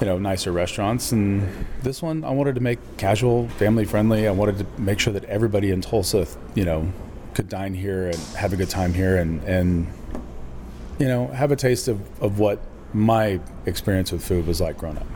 you 0.00 0.06
know, 0.06 0.18
nicer 0.18 0.52
restaurants. 0.52 1.12
And 1.12 1.48
this 1.82 2.02
one, 2.02 2.24
I 2.24 2.30
wanted 2.30 2.54
to 2.54 2.60
make 2.60 2.78
casual, 2.96 3.48
family 3.50 3.84
friendly. 3.84 4.28
I 4.28 4.30
wanted 4.30 4.58
to 4.58 4.80
make 4.80 5.00
sure 5.00 5.12
that 5.12 5.24
everybody 5.24 5.70
in 5.70 5.80
Tulsa, 5.80 6.26
you 6.54 6.64
know, 6.64 6.90
could 7.34 7.48
dine 7.48 7.74
here 7.74 8.06
and 8.06 8.16
have 8.36 8.52
a 8.52 8.56
good 8.56 8.70
time 8.70 8.94
here 8.94 9.16
and, 9.16 9.42
and 9.44 9.86
you 10.98 11.06
know, 11.06 11.26
have 11.28 11.52
a 11.52 11.56
taste 11.56 11.88
of, 11.88 12.00
of 12.22 12.38
what 12.38 12.60
my 12.94 13.40
experience 13.66 14.12
with 14.12 14.24
food 14.24 14.46
was 14.46 14.60
like 14.60 14.78
growing 14.78 14.96
up. 14.96 15.06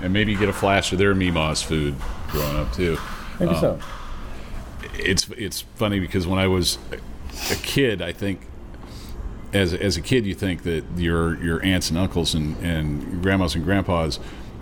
And 0.00 0.12
maybe 0.12 0.36
get 0.36 0.48
a 0.48 0.52
flash 0.52 0.92
of 0.92 0.98
their 0.98 1.14
Mima's 1.14 1.62
food 1.62 1.96
growing 2.28 2.56
up 2.56 2.72
too. 2.72 2.98
Maybe 3.40 3.54
um, 3.54 3.60
so. 3.60 3.80
It's 4.94 5.28
it's 5.30 5.60
funny 5.60 6.00
because 6.00 6.26
when 6.26 6.38
I 6.38 6.46
was 6.46 6.78
a 7.50 7.56
kid, 7.56 8.02
I 8.02 8.12
think 8.12 8.40
as 9.52 9.74
as 9.74 9.96
a 9.96 10.00
kid, 10.00 10.26
you 10.26 10.34
think 10.34 10.62
that 10.64 10.84
your 10.96 11.42
your 11.42 11.64
aunts 11.64 11.90
and 11.90 11.98
uncles 11.98 12.34
and, 12.34 12.56
and 12.58 13.22
grandmas 13.22 13.54
and 13.54 13.64
grandpas 13.64 14.18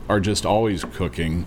are 0.08 0.20
just 0.20 0.46
always 0.46 0.84
cooking, 0.84 1.46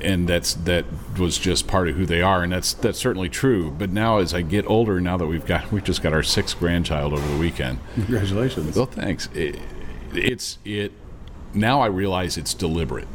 and 0.00 0.28
that's 0.28 0.54
that 0.54 0.84
was 1.18 1.38
just 1.38 1.66
part 1.66 1.88
of 1.88 1.96
who 1.96 2.06
they 2.06 2.22
are, 2.22 2.42
and 2.42 2.52
that's 2.52 2.74
that's 2.74 2.98
certainly 2.98 3.28
true. 3.28 3.70
But 3.70 3.90
now, 3.90 4.18
as 4.18 4.34
I 4.34 4.42
get 4.42 4.66
older, 4.66 5.00
now 5.00 5.16
that 5.16 5.26
we've 5.26 5.46
got 5.46 5.70
we 5.72 5.80
just 5.80 6.02
got 6.02 6.12
our 6.12 6.22
sixth 6.22 6.58
grandchild 6.58 7.12
over 7.12 7.26
the 7.26 7.38
weekend. 7.38 7.78
Congratulations! 7.94 8.76
Well, 8.76 8.86
thanks. 8.86 9.28
It, 9.34 9.58
it's 10.12 10.58
it. 10.64 10.92
Now 11.54 11.80
I 11.80 11.86
realize 11.86 12.36
it's 12.36 12.54
deliberate 12.54 13.08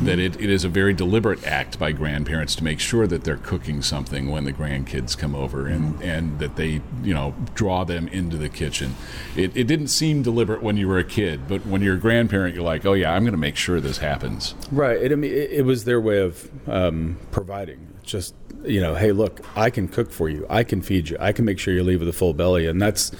that 0.00 0.18
it, 0.18 0.40
it 0.40 0.50
is 0.50 0.64
a 0.64 0.68
very 0.68 0.92
deliberate 0.92 1.46
act 1.46 1.78
by 1.78 1.92
grandparents 1.92 2.54
to 2.56 2.64
make 2.64 2.80
sure 2.80 3.06
that 3.06 3.24
they're 3.24 3.36
cooking 3.36 3.82
something 3.82 4.30
when 4.30 4.44
the 4.44 4.52
grandkids 4.52 5.16
come 5.16 5.34
over 5.34 5.66
and, 5.66 6.00
and 6.02 6.38
that 6.38 6.56
they 6.56 6.80
you 7.02 7.14
know 7.14 7.34
draw 7.54 7.84
them 7.84 8.08
into 8.08 8.36
the 8.36 8.48
kitchen. 8.48 8.94
It, 9.36 9.56
it 9.56 9.64
didn't 9.64 9.88
seem 9.88 10.22
deliberate 10.22 10.62
when 10.62 10.76
you 10.76 10.88
were 10.88 10.98
a 10.98 11.04
kid 11.04 11.46
but 11.46 11.64
when 11.66 11.82
you're 11.82 11.96
a 11.96 12.00
grandparent 12.00 12.54
you're 12.54 12.64
like 12.64 12.84
oh 12.86 12.94
yeah 12.94 13.12
i'm 13.12 13.22
going 13.22 13.32
to 13.32 13.38
make 13.38 13.56
sure 13.56 13.80
this 13.80 13.98
happens. 13.98 14.54
Right 14.70 14.96
it, 14.96 15.12
I 15.12 15.14
mean, 15.14 15.32
it, 15.32 15.50
it 15.50 15.64
was 15.64 15.84
their 15.84 16.00
way 16.00 16.18
of 16.18 16.50
um, 16.68 17.18
providing. 17.30 17.88
Just 18.02 18.34
you 18.64 18.80
know 18.80 18.94
hey 18.94 19.10
look 19.10 19.40
i 19.56 19.70
can 19.70 19.88
cook 19.88 20.10
for 20.10 20.28
you. 20.28 20.46
I 20.48 20.64
can 20.64 20.82
feed 20.82 21.10
you. 21.10 21.16
I 21.20 21.32
can 21.32 21.44
make 21.44 21.58
sure 21.58 21.74
you 21.74 21.82
leave 21.82 22.00
with 22.00 22.08
a 22.08 22.12
full 22.12 22.34
belly. 22.34 22.66
And 22.66 22.80
that's 22.80 23.12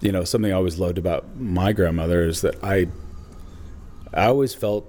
you 0.00 0.12
know 0.12 0.24
something 0.24 0.52
i 0.52 0.54
always 0.54 0.78
loved 0.78 0.98
about 0.98 1.36
my 1.36 1.72
grandmother 1.72 2.24
is 2.24 2.42
that 2.42 2.62
i 2.62 2.86
i 4.12 4.26
always 4.26 4.54
felt 4.54 4.86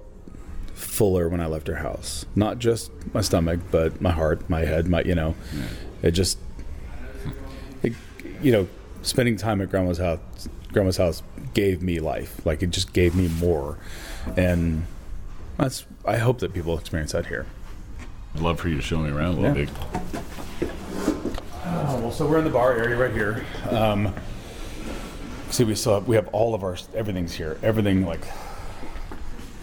fuller 0.77 1.27
when 1.27 1.41
I 1.41 1.47
left 1.47 1.67
her 1.67 1.75
house. 1.75 2.25
Not 2.35 2.59
just 2.59 2.91
my 3.13 3.21
stomach, 3.21 3.59
but 3.71 3.99
my 4.01 4.11
heart, 4.11 4.49
my 4.49 4.61
head, 4.61 4.87
my 4.87 5.01
you 5.01 5.15
know, 5.15 5.35
yeah. 5.53 5.63
it 6.03 6.11
just, 6.11 6.37
it, 7.83 7.93
you 8.41 8.51
know, 8.51 8.67
spending 9.01 9.35
time 9.37 9.59
at 9.61 9.69
grandma's 9.69 9.97
house, 9.97 10.19
grandma's 10.71 10.97
house 10.97 11.23
gave 11.53 11.81
me 11.81 11.99
life. 11.99 12.45
Like 12.45 12.61
it 12.63 12.69
just 12.69 12.93
gave 12.93 13.15
me 13.15 13.27
more, 13.27 13.77
and 14.35 14.85
that's. 15.57 15.85
I 16.05 16.17
hope 16.17 16.39
that 16.39 16.53
people 16.53 16.77
experience 16.77 17.11
that 17.11 17.25
here. 17.25 17.45
I'd 18.35 18.41
love 18.41 18.59
for 18.59 18.69
you 18.69 18.75
to 18.75 18.81
show 18.81 18.99
me 18.99 19.09
around 19.09 19.37
a 19.37 19.41
little 19.41 19.57
Yeah. 19.57 19.65
bit. 19.65 19.69
Oh, 21.65 21.99
well, 22.01 22.11
so 22.11 22.27
we're 22.27 22.37
in 22.37 22.43
the 22.43 22.49
bar 22.49 22.73
area 22.77 22.95
right 22.95 23.11
here. 23.11 23.43
Um, 23.69 24.13
see, 25.49 25.63
we 25.63 25.75
still 25.75 25.95
have, 25.95 26.07
we 26.07 26.15
have 26.15 26.27
all 26.29 26.53
of 26.53 26.63
our 26.63 26.77
everything's 26.93 27.33
here. 27.33 27.57
Everything 27.63 28.05
like 28.05 28.21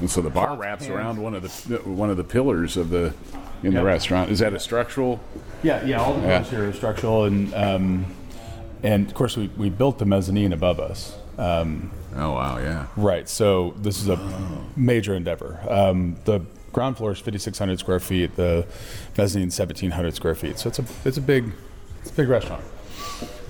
And 0.00 0.10
so 0.10 0.20
the 0.20 0.30
bar 0.30 0.56
wraps 0.56 0.88
around 0.88 1.22
one 1.22 1.34
of 1.34 1.42
the 1.42 1.76
one 1.88 2.10
of 2.10 2.16
the 2.16 2.24
pillars 2.24 2.76
of 2.76 2.90
the 2.90 3.14
in 3.62 3.74
the 3.74 3.82
restaurant. 3.84 4.30
Is 4.30 4.40
that 4.40 4.52
a 4.52 4.58
structural? 4.58 5.20
yeah, 5.62 5.84
yeah. 5.84 6.00
All 6.00 6.14
the 6.14 6.20
Yeah. 6.22 6.38
pillars 6.38 6.50
here 6.50 6.68
are 6.68 6.72
structural, 6.72 7.24
and 7.24 7.54
um, 7.54 8.06
and 8.82 9.06
of 9.06 9.14
course 9.14 9.36
we, 9.36 9.48
we 9.56 9.70
built 9.70 9.98
the 9.98 10.04
mezzanine 10.04 10.52
above 10.52 10.78
us. 10.80 11.16
Um, 11.38 11.90
Oh 12.16 12.32
wow, 12.32 12.58
yeah. 12.58 12.86
right. 12.96 13.28
So 13.28 13.74
this 13.78 14.00
is 14.00 14.08
a 14.08 14.16
major 14.76 15.14
endeavor. 15.14 15.58
Um, 15.68 16.16
the 16.26 16.40
ground 16.72 16.96
floor 16.96 17.10
is 17.12 17.18
5,600 17.18 17.78
square 17.80 17.98
feet. 17.98 18.36
The 18.36 18.66
mezzanine 19.18 19.46
1,700 19.48 20.14
square 20.14 20.34
feet. 20.36 20.58
So 20.58 20.68
it's 20.68 20.78
a 20.78 20.84
it's 21.04 21.16
a 21.16 21.20
big 21.20 21.50
it's 22.02 22.10
a 22.10 22.14
big 22.14 22.28
restaurant. 22.28 22.62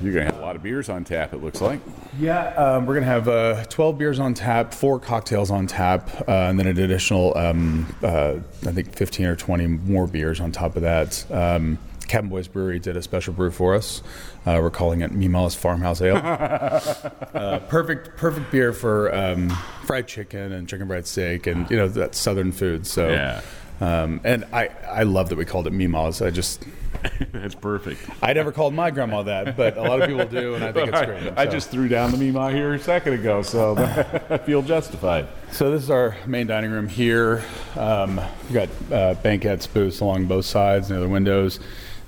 You're 0.00 0.12
gonna 0.12 0.26
have 0.26 0.38
a 0.38 0.42
lot 0.42 0.56
of 0.56 0.62
beers 0.62 0.88
on 0.88 1.04
tap. 1.04 1.32
It 1.32 1.42
looks 1.42 1.60
like. 1.60 1.80
Yeah, 2.18 2.48
um, 2.54 2.86
we're 2.86 2.94
gonna 2.94 3.06
have 3.06 3.28
uh, 3.28 3.64
12 3.64 3.98
beers 3.98 4.18
on 4.18 4.34
tap, 4.34 4.74
four 4.74 4.98
cocktails 5.00 5.50
on 5.50 5.66
tap, 5.66 6.08
uh, 6.28 6.32
and 6.32 6.58
then 6.58 6.66
an 6.66 6.78
additional, 6.78 7.36
um, 7.36 7.86
uh, 8.02 8.36
I 8.66 8.72
think, 8.72 8.94
15 8.94 9.26
or 9.26 9.36
20 9.36 9.66
more 9.66 10.06
beers 10.06 10.40
on 10.40 10.52
top 10.52 10.76
of 10.76 10.82
that. 10.82 11.24
Um, 11.30 11.78
Cabin 12.06 12.28
Boys 12.28 12.48
Brewery 12.48 12.78
did 12.78 12.96
a 12.98 13.02
special 13.02 13.32
brew 13.32 13.50
for 13.50 13.74
us. 13.74 14.02
Uh, 14.44 14.58
we're 14.60 14.70
calling 14.70 15.00
it 15.00 15.12
Mima's 15.12 15.54
Farmhouse 15.54 16.02
Ale. 16.02 16.16
uh, 16.22 17.60
perfect, 17.68 18.16
perfect 18.18 18.50
beer 18.52 18.72
for 18.74 19.14
um, 19.14 19.48
fried 19.86 20.06
chicken 20.06 20.52
and 20.52 20.68
chicken 20.68 20.86
fried 20.86 21.06
steak, 21.06 21.46
and 21.46 21.68
you 21.70 21.76
know 21.76 21.88
that 21.88 22.14
southern 22.14 22.52
food. 22.52 22.86
So, 22.86 23.08
Yeah. 23.08 23.40
Um, 23.80 24.20
and 24.24 24.44
I, 24.52 24.70
I 24.88 25.02
love 25.02 25.28
that 25.30 25.36
we 25.36 25.44
called 25.44 25.66
it 25.66 25.72
Mima's. 25.72 26.22
I 26.22 26.30
just, 26.30 26.64
That's 27.32 27.54
perfect. 27.54 28.00
I 28.22 28.32
never 28.32 28.52
called 28.52 28.74
my 28.74 28.90
grandma 28.90 29.22
that, 29.24 29.56
but 29.56 29.76
a 29.76 29.82
lot 29.82 30.00
of 30.00 30.08
people 30.08 30.26
do, 30.26 30.54
and 30.54 30.64
I 30.64 30.72
think 30.72 30.88
it's 30.88 31.02
great. 31.02 31.32
I 31.36 31.46
just 31.46 31.70
threw 31.70 31.88
down 31.88 32.10
the 32.12 32.16
Mima 32.16 32.50
here 32.50 32.74
a 32.74 32.78
second 32.78 33.14
ago, 33.14 33.42
so 33.42 33.76
I 34.30 34.38
feel 34.38 34.62
justified. 34.62 35.26
So 35.52 35.70
this 35.70 35.82
is 35.82 35.90
our 35.90 36.16
main 36.26 36.46
dining 36.46 36.70
room 36.70 36.88
here. 36.88 37.44
Um, 37.76 38.20
we've 38.44 38.54
got 38.54 38.68
uh, 38.92 39.14
banquettes, 39.22 39.66
booths 39.66 40.00
along 40.00 40.26
both 40.26 40.46
sides 40.46 40.90
and 40.90 40.96
the 40.96 41.02
other 41.02 41.12
windows. 41.12 41.60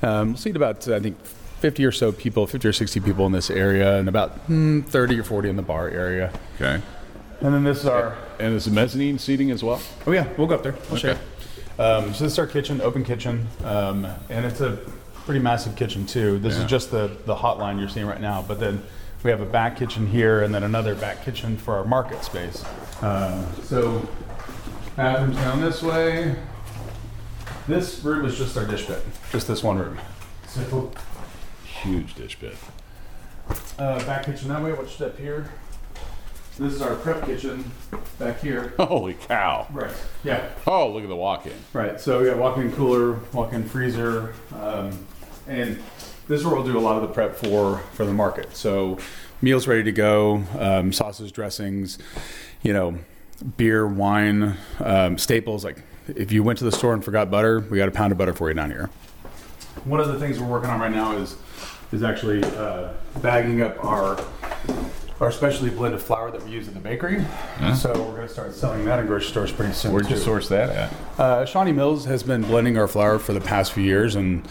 Um, 0.03 0.29
we'll 0.29 0.37
seat 0.37 0.57
about, 0.57 0.89
I 0.89 1.01
think, 1.01 1.23
50 1.61 1.85
or 1.85 1.93
so 1.93 2.13
people, 2.13 2.47
50 2.47 2.69
or 2.69 2.73
60 2.73 3.01
people 3.01 3.27
in 3.27 3.33
this 3.33 3.51
area, 3.51 3.99
and 3.99 4.09
about 4.09 4.33
hmm, 4.41 4.81
30 4.83 5.21
or 5.21 5.25
40 5.25 5.51
in 5.51 5.57
the 5.57 5.63
bar 5.63 5.89
area. 5.89 6.33
Okay. 6.57 6.83
And 7.41 7.55
then 7.55 7.65
this 7.65 7.79
is 7.79 7.87
our, 7.87 8.17
And 8.39 8.55
this 8.55 8.67
is 8.67 8.73
mezzanine 8.73 9.19
seating 9.19 9.51
as 9.51 9.63
well? 9.63 9.81
oh 10.07 10.13
yeah, 10.13 10.27
we'll 10.39 10.47
go 10.47 10.55
up 10.55 10.63
there. 10.63 10.75
I'll 10.91 10.97
show 10.97 11.11
Okay. 11.11 11.21
Um, 11.79 12.15
so 12.15 12.25
this 12.25 12.33
is 12.33 12.39
our 12.39 12.47
kitchen, 12.47 12.81
open 12.81 13.05
kitchen, 13.05 13.47
um, 13.65 14.07
and 14.31 14.47
it's 14.47 14.61
a 14.61 14.79
pretty 15.25 15.41
massive 15.41 15.77
kitchen 15.77 16.07
too. 16.07 16.39
This 16.39 16.55
Yeah. 16.57 16.65
is 16.65 16.71
just 16.71 16.91
the, 16.91 17.11
the 17.27 17.35
hot 17.35 17.59
line 17.59 17.79
you're 17.79 17.89
seeing 17.89 18.07
right 18.07 18.21
now, 18.21 18.43
but 18.47 18.59
then 18.61 18.83
we 19.23 19.31
have 19.31 19.41
a 19.41 19.47
back 19.47 19.77
kitchen 19.77 20.07
here 20.07 20.43
and 20.43 20.55
then 20.55 20.63
another 20.63 20.95
back 20.95 21.25
kitchen 21.25 21.57
for 21.57 21.77
our 21.77 21.85
market 21.85 22.25
space. 22.25 22.65
Um, 23.03 23.45
so 23.65 24.09
bathrooms 24.97 25.37
down 25.37 25.61
this 25.61 25.83
way. 25.83 26.37
This 27.69 28.03
room 28.05 28.25
is 28.25 28.39
just 28.39 28.57
our 28.57 28.65
dish 28.65 28.87
pit, 28.87 29.05
just 29.33 29.49
this 29.49 29.63
one 29.63 29.79
room. 29.79 29.99
So 30.49 30.93
Huge 31.83 32.15
dish 32.15 32.39
pit. 32.41 32.57
uh, 33.79 34.03
back 34.07 34.25
kitchen 34.25 34.49
that 34.49 34.63
way. 34.63 34.73
Watch 34.73 34.95
step 34.95 35.19
here. 35.19 35.51
This 36.59 36.73
is 36.73 36.81
our 36.81 36.95
prep 36.95 37.27
kitchen 37.27 37.71
back 38.19 38.41
here. 38.41 38.73
Holy 38.79 39.13
cow! 39.13 39.67
Right. 39.71 39.93
Yeah. 40.25 40.49
Oh, 40.67 40.91
look 40.91 41.03
at 41.03 41.09
the 41.11 41.17
walk-in. 41.17 41.53
Right. 41.75 42.01
So 42.01 42.21
we 42.21 42.27
got 42.27 42.39
walk-in 42.39 42.73
cooler, 42.73 43.21
walk-in 43.35 43.63
freezer, 43.69 44.33
um, 44.55 44.99
and 45.47 45.79
this 46.29 46.41
is 46.41 46.47
where 46.47 46.55
we'll 46.55 46.65
do 46.65 46.79
a 46.79 46.81
lot 46.81 46.97
of 46.97 47.03
the 47.03 47.13
prep 47.13 47.37
for 47.37 47.79
for 47.93 48.07
the 48.07 48.13
market. 48.15 48.57
So 48.57 48.97
meals 49.43 49.67
ready 49.67 49.83
to 49.83 49.93
go, 49.93 50.45
um, 50.59 50.95
sauces, 50.95 51.31
dressings, 51.31 51.99
you 52.63 52.73
know, 52.73 52.99
beer, 53.59 53.87
wine, 53.87 54.57
um, 54.81 55.19
staples. 55.19 55.63
Like 55.63 55.83
if 56.09 56.33
you 56.33 56.43
went 56.43 56.59
to 56.61 56.65
the 56.65 56.73
store 56.73 56.95
and 56.95 57.05
forgot 57.05 57.31
butter, 57.31 57.61
we 57.61 57.77
got 57.77 57.89
a 57.89 57.93
pound 57.93 58.13
of 58.13 58.19
butter 58.19 58.33
for 58.33 58.49
you 58.49 58.55
down 58.55 58.71
here. 58.71 58.89
One 59.85 60.01
of 60.01 60.09
the 60.09 60.19
things 60.19 60.41
we're 60.41 60.49
working 60.49 60.71
on 60.71 60.81
right 60.81 60.91
now 60.91 61.19
is 61.19 61.37
is 61.93 62.03
actually 62.03 62.43
uh, 62.45 62.95
bagging 63.21 63.61
up 63.61 63.85
our 63.85 64.19
our 65.21 65.33
specialty 65.33 65.71
blended 65.75 66.01
flour 66.01 66.31
that 66.31 66.43
we 66.45 66.51
use 66.51 66.69
in 66.69 66.75
the 66.75 66.81
bakery. 66.81 67.25
So 67.77 67.91
we're 67.91 68.17
going 68.17 68.27
to 68.27 68.29
start 68.29 68.55
selling 68.55 68.85
that 68.85 68.99
in 69.01 69.07
grocery 69.07 69.31
stores 69.31 69.53
pretty 69.53 69.73
soon. 69.73 69.93
Where'd 69.93 70.09
you 70.11 70.17
too. 70.17 70.23
source 70.23 70.49
that 70.49 70.71
at? 70.71 70.93
Uh, 71.21 71.45
Shawnee 71.47 71.73
Mills 71.73 72.05
has 72.05 72.23
been 72.23 72.43
blending 72.43 72.77
our 72.77 72.87
flour 72.87 73.19
for 73.19 73.33
the 73.33 73.41
past 73.41 73.73
few 73.73 73.83
years 73.83 74.15
and 74.15 74.47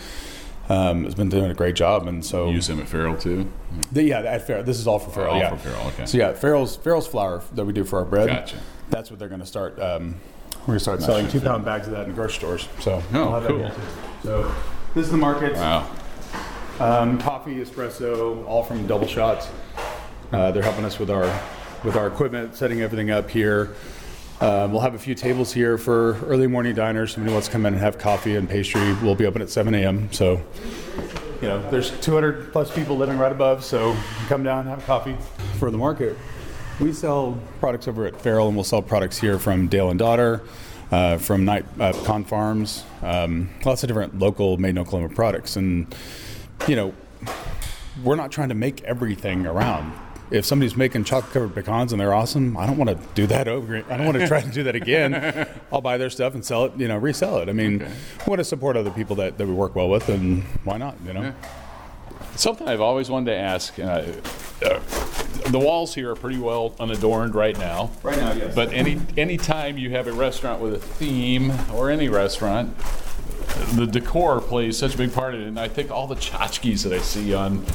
um, 0.68 1.04
has 1.04 1.14
been 1.14 1.30
doing 1.30 1.52
a 1.52 1.54
great 1.54 1.76
job. 1.76 2.08
And 2.08 2.26
so, 2.26 2.50
Use 2.50 2.66
them 2.68 2.80
at 2.80 2.88
Farrell 2.88 3.16
too. 3.16 3.52
the, 3.92 4.04
yeah, 4.04 4.20
at 4.22 4.48
Farrell, 4.48 4.64
this 4.64 4.80
is 4.80 4.88
all 4.88 4.98
for 4.98 5.12
Farrell. 5.12 5.34
all 5.36 5.40
yeah. 5.40 5.50
for 5.56 5.70
Farrell, 5.70 5.88
okay. 5.90 6.06
So 6.08 6.18
yeah, 6.18 6.34
Farrell's 6.34 6.76
Farrell's 6.78 7.08
flour 7.08 7.44
that 7.54 7.64
we 7.66 7.72
do 7.74 7.84
for 7.84 8.00
our 8.00 8.06
bread. 8.06 8.28
Gotcha. 8.30 8.58
That's 8.90 9.12
what 9.12 9.20
they're 9.20 9.30
going 9.30 9.42
to 9.42 9.48
start. 9.48 9.80
Um, 9.80 10.16
we're 10.62 10.66
going 10.68 10.78
to 10.78 10.84
start 10.84 11.04
selling 11.04 11.28
two 11.28 11.42
pound 11.42 11.64
bags 11.64 11.86
of 11.86 11.94
that 11.94 12.08
in 12.08 12.16
grocery 12.16 12.38
stores. 12.38 12.68
So 12.80 13.04
Oh, 13.14 13.30
we'll 13.30 13.32
have 13.34 13.44
that 13.44 13.50
cool. 13.76 13.86
So 14.24 14.56
this 14.96 15.06
is 15.06 15.12
the 15.12 15.18
market. 15.18 15.54
Wow. 15.54 15.88
Um, 16.80 17.20
coffee, 17.20 17.56
espresso, 17.58 18.44
all 18.48 18.64
from 18.64 18.88
Double 18.88 19.06
Shots. 19.08 19.48
Uh, 20.36 20.52
they're 20.52 20.64
helping 20.64 20.84
us 20.84 21.00
with 21.00 21.10
our 21.10 21.24
with 21.86 21.96
our 21.96 22.08
equipment, 22.08 22.56
setting 22.56 22.82
everything 22.82 23.10
up 23.10 23.30
here. 23.30 23.74
Um, 24.42 24.74
we'll 24.74 24.82
have 24.82 24.96
a 24.96 25.00
few 25.00 25.16
tables 25.16 25.54
here 25.54 25.78
for 25.78 26.18
early 26.26 26.48
morning 26.48 26.76
diners. 26.76 27.14
Somebody 27.14 27.32
wants 27.32 27.48
to 27.48 27.54
come 27.54 27.66
in 27.66 27.74
and 27.74 27.82
have 27.82 27.98
coffee 27.98 28.36
and 28.36 28.50
pastry. 28.50 28.94
We'll 28.96 29.16
be 29.16 29.26
open 29.26 29.42
at 29.42 29.50
7 29.50 29.74
a.m. 29.74 30.12
So, 30.12 30.42
you 31.42 31.48
know, 31.48 31.70
there's 31.72 31.98
200 32.02 32.52
plus 32.52 32.74
people 32.74 32.98
living 32.98 33.18
right 33.18 33.32
above. 33.32 33.64
So 33.64 33.96
come 34.28 34.44
down, 34.44 34.62
and 34.62 34.70
have 34.70 34.86
coffee 34.86 35.16
for 35.58 35.72
the 35.72 35.78
market. 35.78 36.18
We 36.82 36.92
sell 36.92 37.40
products 37.62 37.88
over 37.88 38.06
at 38.06 38.20
Farrell, 38.20 38.48
and 38.48 38.58
we'll 38.58 38.66
sell 38.66 38.82
products 38.82 39.18
here 39.18 39.40
from 39.40 39.68
Dale 39.68 39.90
and 39.90 39.98
Daughter, 39.98 40.42
uh, 40.92 41.18
from 41.18 41.46
Night 41.46 41.66
uh, 41.80 41.94
Con 42.04 42.26
Farms, 42.26 42.84
um, 43.04 43.50
lots 43.64 43.84
of 43.84 43.88
different 43.88 44.20
local 44.20 44.58
made 44.58 44.72
in 44.72 44.80
Oklahoma 44.80 45.14
products. 45.16 45.56
And 45.56 45.96
you 46.68 46.76
know, 46.76 46.94
we're 48.04 48.18
not 48.18 48.34
trying 48.34 48.50
to 48.50 48.56
make 48.56 48.84
everything 48.84 49.46
around. 49.46 49.94
If 50.32 50.46
somebody's 50.46 50.76
making 50.76 51.04
chocolate 51.04 51.34
covered 51.34 51.54
pecans 51.54 51.92
and 51.92 52.02
they're 52.02 52.14
awesome, 52.14 52.58
I 52.58 52.66
don't 52.66 52.78
want 52.78 52.90
to 52.90 52.98
do 53.14 53.28
that 53.28 53.48
over. 53.48 53.78
I 53.78 53.98
don't 53.98 54.06
want 54.06 54.18
to 54.18 54.28
try 54.28 54.42
to 54.42 54.50
do 54.50 54.64
that 54.64 54.76
again. 54.76 55.48
I'll 55.72 55.82
buy 55.82 55.98
their 55.98 56.10
stuff 56.10 56.34
and 56.34 56.44
sell 56.44 56.66
it, 56.66 56.74
you 56.78 56.88
know, 56.88 56.98
resell 56.98 57.38
it. 57.40 57.50
I 57.50 57.54
mean, 57.54 57.80
we 57.80 57.86
want 58.26 58.40
to 58.40 58.44
support 58.44 58.76
other 58.76 58.90
people 58.90 59.16
that, 59.18 59.38
that 59.38 59.46
we 59.46 59.54
work 59.54 59.76
well 59.76 59.90
with, 59.90 60.10
and 60.10 60.44
why 60.64 60.78
not, 60.78 60.96
you 61.06 61.14
know? 61.14 61.34
Something 62.36 62.68
I've 62.68 62.82
always 62.82 63.10
wanted 63.10 63.32
to 63.32 63.38
ask. 63.38 63.80
Uh, 63.80 64.04
uh, 64.64 64.80
the 65.50 65.60
walls 65.60 65.94
here 65.94 66.12
are 66.12 66.16
pretty 66.16 66.40
well 66.40 66.76
unadorned 66.80 67.36
right 67.36 67.58
now. 67.58 67.92
Right 68.04 68.18
now, 68.18 68.34
yes. 68.34 68.56
But 68.56 68.74
any 68.74 69.00
any 69.18 69.38
time 69.38 69.78
you 69.78 69.92
have 69.92 70.08
a 70.08 70.12
restaurant 70.12 70.62
with 70.62 70.74
a 70.74 70.80
theme 70.80 71.54
or 71.74 71.90
any 71.90 72.10
restaurant, 72.10 72.76
the 73.76 73.86
decor 73.86 74.42
plays 74.42 74.78
such 74.78 74.96
a 74.96 74.98
big 74.98 75.14
part 75.14 75.34
of 75.34 75.42
it. 75.42 75.48
And 75.48 75.60
I 75.60 75.68
think 75.68 75.92
all 75.92 76.08
the 76.08 76.16
tchotchkes 76.16 76.84
that 76.84 76.94
I 76.94 77.00
see 77.00 77.34
on 77.34 77.66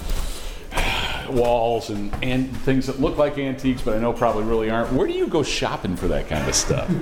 walls 1.32 1.90
and, 1.90 2.14
and 2.22 2.56
things 2.58 2.86
that 2.86 3.00
look 3.00 3.16
like 3.16 3.38
antiques, 3.38 3.82
but 3.82 3.96
I 3.96 3.98
know 4.00 4.12
probably 4.12 4.44
really 4.44 4.70
aren't. 4.70 4.92
Where 4.92 5.06
do 5.06 5.12
you 5.12 5.26
go 5.26 5.42
shopping 5.42 5.96
for 5.96 6.08
that 6.08 6.28
kind 6.28 6.48
of 6.48 6.54
stuff? 6.54 6.90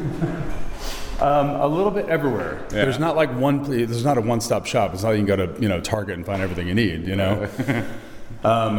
Um, 1.20 1.48
a 1.50 1.66
little 1.66 1.90
bit 1.90 2.08
everywhere. 2.08 2.60
Yeah. 2.70 2.84
There's 2.84 3.00
not 3.00 3.16
like 3.16 3.34
one. 3.34 3.64
There's 3.64 4.04
not 4.04 4.18
a 4.18 4.20
one-stop 4.20 4.66
shop. 4.66 4.94
It's 4.94 5.02
not 5.02 5.10
you 5.10 5.16
can 5.16 5.26
go 5.26 5.34
to 5.34 5.60
you 5.60 5.68
know 5.68 5.80
Target 5.80 6.14
and 6.14 6.24
find 6.24 6.40
everything 6.40 6.68
you 6.68 6.76
need. 6.76 7.08
You 7.08 7.16
know. 7.16 7.48
um, 8.44 8.78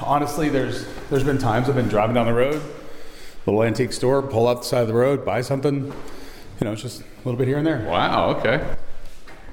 honestly, 0.00 0.48
there's 0.48 0.86
there's 1.10 1.24
been 1.24 1.38
times 1.38 1.68
I've 1.68 1.74
been 1.74 1.88
driving 1.88 2.14
down 2.14 2.26
the 2.26 2.32
road, 2.32 2.62
little 3.44 3.64
antique 3.64 3.92
store, 3.92 4.22
pull 4.22 4.46
out 4.46 4.58
the 4.58 4.68
side 4.68 4.82
of 4.82 4.86
the 4.86 4.94
road, 4.94 5.24
buy 5.24 5.40
something. 5.40 5.86
You 5.86 6.64
know, 6.64 6.72
it's 6.74 6.82
just 6.82 7.00
a 7.00 7.04
little 7.24 7.36
bit 7.36 7.48
here 7.48 7.58
and 7.58 7.66
there. 7.66 7.84
wow. 7.88 8.36
Okay. 8.36 8.76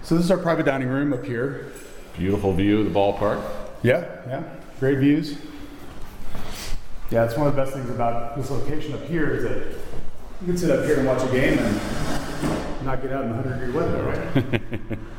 So 0.04 0.16
this 0.16 0.24
is 0.24 0.30
our 0.30 0.38
private 0.38 0.68
dining 0.68 0.90
room 0.90 1.14
up 1.14 1.26
here. 1.26 1.72
Beautiful 2.16 2.54
view 2.54 2.82
of 2.82 2.86
the 2.86 2.92
ballpark. 2.92 3.44
Yeah, 3.82 4.06
yeah, 4.28 4.44
great 4.80 5.00
views. 5.00 5.38
Yeah, 7.10 7.26
it's 7.26 7.38
one 7.38 7.48
of 7.48 7.56
the 7.56 7.62
best 7.62 7.74
things 7.74 7.90
about 7.90 8.36
this 8.38 8.52
location 8.52 8.94
up 8.94 9.04
here 9.06 9.34
is 9.34 9.44
that 9.44 9.58
you 10.42 10.48
can 10.48 10.58
sit 10.58 10.70
up 10.70 10.86
here 10.86 11.00
and 11.00 11.08
watch 11.08 11.24
a 11.24 11.32
game 11.32 11.58
and 11.58 12.86
not 12.86 13.02
get 13.02 13.12
out 13.12 13.26
in 13.26 13.36
100 13.36 13.60
degree 13.60 13.74
weather, 13.74 14.04
right? 14.04 15.00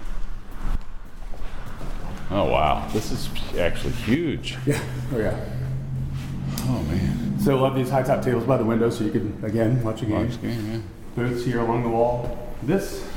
Oh 2.30 2.44
wow. 2.44 2.86
This 2.92 3.10
is 3.10 3.30
actually 3.58 3.94
huge. 3.94 4.58
yeah, 4.66 4.82
oh 5.14 5.18
yeah. 5.18 5.44
Oh 6.60 6.82
man. 6.82 7.40
So 7.40 7.56
love 7.56 7.74
these 7.74 7.88
high 7.88 8.02
top 8.02 8.22
tables 8.22 8.44
by 8.44 8.58
the 8.58 8.64
window 8.64 8.90
so 8.90 9.04
you 9.04 9.10
can 9.10 9.42
again 9.42 9.82
watch 9.82 10.02
a 10.02 10.06
game. 10.06 10.28
Watch 10.28 10.42
game, 10.42 10.72
yeah. 10.72 10.80
Booths 11.16 11.44
here 11.44 11.60
along 11.60 11.84
the 11.84 11.88
wall. 11.88 12.52
This 12.62 13.08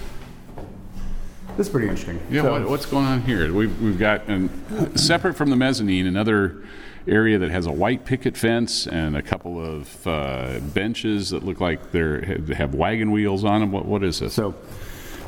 this 1.58 1.67
is 1.67 1.72
pretty 1.72 1.88
interesting. 1.88 2.20
Yeah, 2.29 2.43
So- 2.43 2.51
what, 2.51 2.70
what's 2.70 2.86
going 2.86 3.05
on 3.05 3.22
here? 3.22 3.51
We've, 3.53 3.81
we've 3.81 4.00
got, 4.00 4.27
an, 4.27 4.98
separate 4.98 5.36
from 5.36 5.50
the 5.50 5.55
mezzanine, 5.55 6.05
another 6.08 6.63
area 7.08 7.39
that 7.39 7.50
has 7.50 7.65
a 7.65 7.72
white 7.72 8.05
picket 8.05 8.38
fence 8.38 8.86
and 8.88 9.17
a 9.17 9.22
couple 9.22 9.60
of 9.63 10.08
uh, 10.08 10.60
benches 10.60 11.31
that 11.31 11.43
look 11.43 11.60
like 11.60 11.91
they 11.91 12.53
have 12.55 12.75
wagon 12.75 13.12
wheels 13.12 13.43
on 13.43 13.62
them. 13.62 13.72
What, 13.72 13.86
what 13.86 14.03
is 14.03 14.20
this? 14.20 14.34
So 14.36 14.53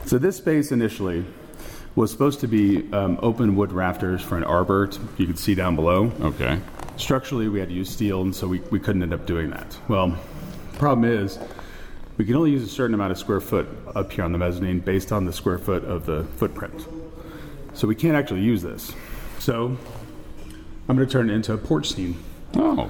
So 0.05 0.17
this 0.19 0.37
space 0.37 0.71
initially 0.71 1.25
was 1.95 2.11
supposed 2.11 2.39
to 2.41 2.47
be 2.47 2.91
um, 2.93 3.19
open 3.21 3.55
wood 3.55 3.71
rafters 3.71 4.21
for 4.21 4.37
an 4.37 4.43
arbor. 4.43 4.89
You 5.17 5.25
could 5.27 5.39
see 5.39 5.55
down 5.55 5.75
below. 5.75 6.11
Okay. 6.21 6.59
Structurally, 6.97 7.47
we 7.49 7.59
had 7.59 7.69
to 7.69 7.75
use 7.75 7.89
steel, 7.89 8.21
and 8.21 8.35
so 8.35 8.47
we, 8.47 8.59
we 8.69 8.79
couldn't 8.79 9.01
end 9.01 9.13
up 9.13 9.25
doing 9.25 9.49
that. 9.49 9.77
Well, 9.87 10.15
problem 10.73 11.05
is, 11.05 11.39
we 12.17 12.25
can 12.25 12.35
only 12.35 12.51
use 12.51 12.63
a 12.63 12.67
certain 12.67 12.93
amount 12.93 13.11
of 13.11 13.17
square 13.17 13.41
foot 13.41 13.67
up 13.95 14.11
here 14.11 14.23
on 14.23 14.31
the 14.31 14.37
mezzanine 14.37 14.79
based 14.79 15.11
on 15.11 15.25
the 15.25 15.33
square 15.33 15.57
foot 15.57 15.83
of 15.83 16.05
the 16.05 16.23
footprint. 16.35 16.87
So 17.73 17.87
we 17.87 17.95
can't 17.95 18.15
actually 18.15 18.41
use 18.41 18.61
this. 18.61 18.93
So 19.39 19.77
I'm 20.87 20.95
going 20.95 21.07
to 21.07 21.11
turn 21.11 21.29
it 21.29 21.33
into 21.33 21.53
a 21.53 21.57
porch 21.57 21.91
scene. 21.91 22.17
Oh. 22.55 22.89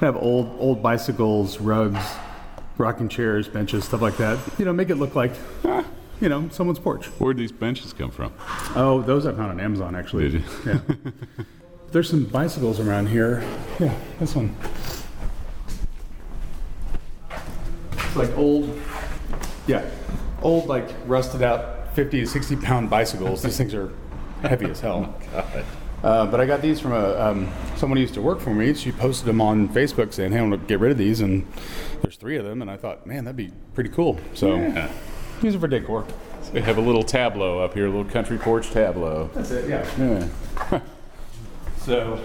I 0.00 0.04
have 0.04 0.16
old 0.16 0.54
old 0.58 0.82
bicycles, 0.82 1.58
rugs, 1.60 2.04
rocking 2.76 3.08
chairs, 3.08 3.48
benches, 3.48 3.84
stuff 3.84 4.02
like 4.02 4.16
that. 4.18 4.38
You 4.58 4.64
know, 4.64 4.72
make 4.72 4.90
it 4.90 4.96
look 4.96 5.14
like, 5.14 5.32
ah, 5.64 5.84
you 6.20 6.28
know, 6.28 6.48
someone's 6.50 6.78
porch. 6.78 7.06
Where'd 7.18 7.36
these 7.36 7.52
benches 7.52 7.92
come 7.92 8.10
from? 8.10 8.32
Oh, 8.74 9.00
those 9.02 9.26
I 9.26 9.32
found 9.32 9.52
on 9.52 9.60
Amazon 9.60 9.94
actually. 9.94 10.30
Did 10.30 10.42
you? 10.42 10.42
Yeah. 10.66 10.80
There's 11.92 12.10
some 12.10 12.24
bicycles 12.24 12.80
around 12.80 13.06
here. 13.06 13.42
Yeah, 13.78 13.94
this 14.18 14.34
one. 14.34 14.54
It's 17.92 18.05
like 18.16 18.36
old, 18.36 18.80
yeah, 19.66 19.88
old 20.42 20.66
like 20.66 20.88
rusted 21.06 21.42
out 21.42 21.94
50 21.94 22.20
to 22.20 22.26
60 22.26 22.56
pound 22.56 22.90
bicycles. 22.90 23.42
These 23.42 23.56
things 23.56 23.74
are 23.74 23.92
heavy 24.42 24.66
as 24.70 24.80
hell. 24.80 25.14
Uh, 26.04 26.26
but 26.26 26.40
I 26.40 26.46
got 26.46 26.60
these 26.60 26.78
from 26.78 26.92
a 26.92 27.18
um, 27.18 27.50
someone 27.76 27.96
who 27.96 28.02
used 28.02 28.14
to 28.14 28.20
work 28.22 28.38
for 28.38 28.50
me. 28.50 28.74
She 28.74 28.92
posted 28.92 29.26
them 29.26 29.40
on 29.40 29.68
Facebook 29.70 30.12
saying, 30.12 30.30
"Hey, 30.30 30.38
I 30.38 30.42
want 30.42 30.52
to 30.52 30.58
get 30.68 30.78
rid 30.78 30.92
of 30.92 30.98
these," 30.98 31.22
and 31.22 31.44
there's 32.02 32.16
three 32.16 32.36
of 32.36 32.44
them. 32.44 32.60
And 32.60 32.70
I 32.70 32.76
thought, 32.76 33.06
man, 33.06 33.24
that'd 33.24 33.34
be 33.34 33.50
pretty 33.74 33.88
cool. 33.90 34.18
So 34.34 34.56
Yeah. 34.56 34.88
use 35.42 35.54
them 35.54 35.60
for 35.62 35.66
decor. 35.68 36.04
We 36.52 36.60
have 36.60 36.76
a 36.76 36.82
little 36.82 37.02
tableau 37.02 37.60
up 37.60 37.72
here, 37.74 37.86
a 37.86 37.88
little 37.88 38.04
country 38.04 38.36
porch 38.38 38.70
tableau. 38.70 39.30
That's 39.34 39.50
it. 39.50 39.68
Yeah. 39.68 40.28
Yeah. 40.70 40.80
So, 41.78 42.20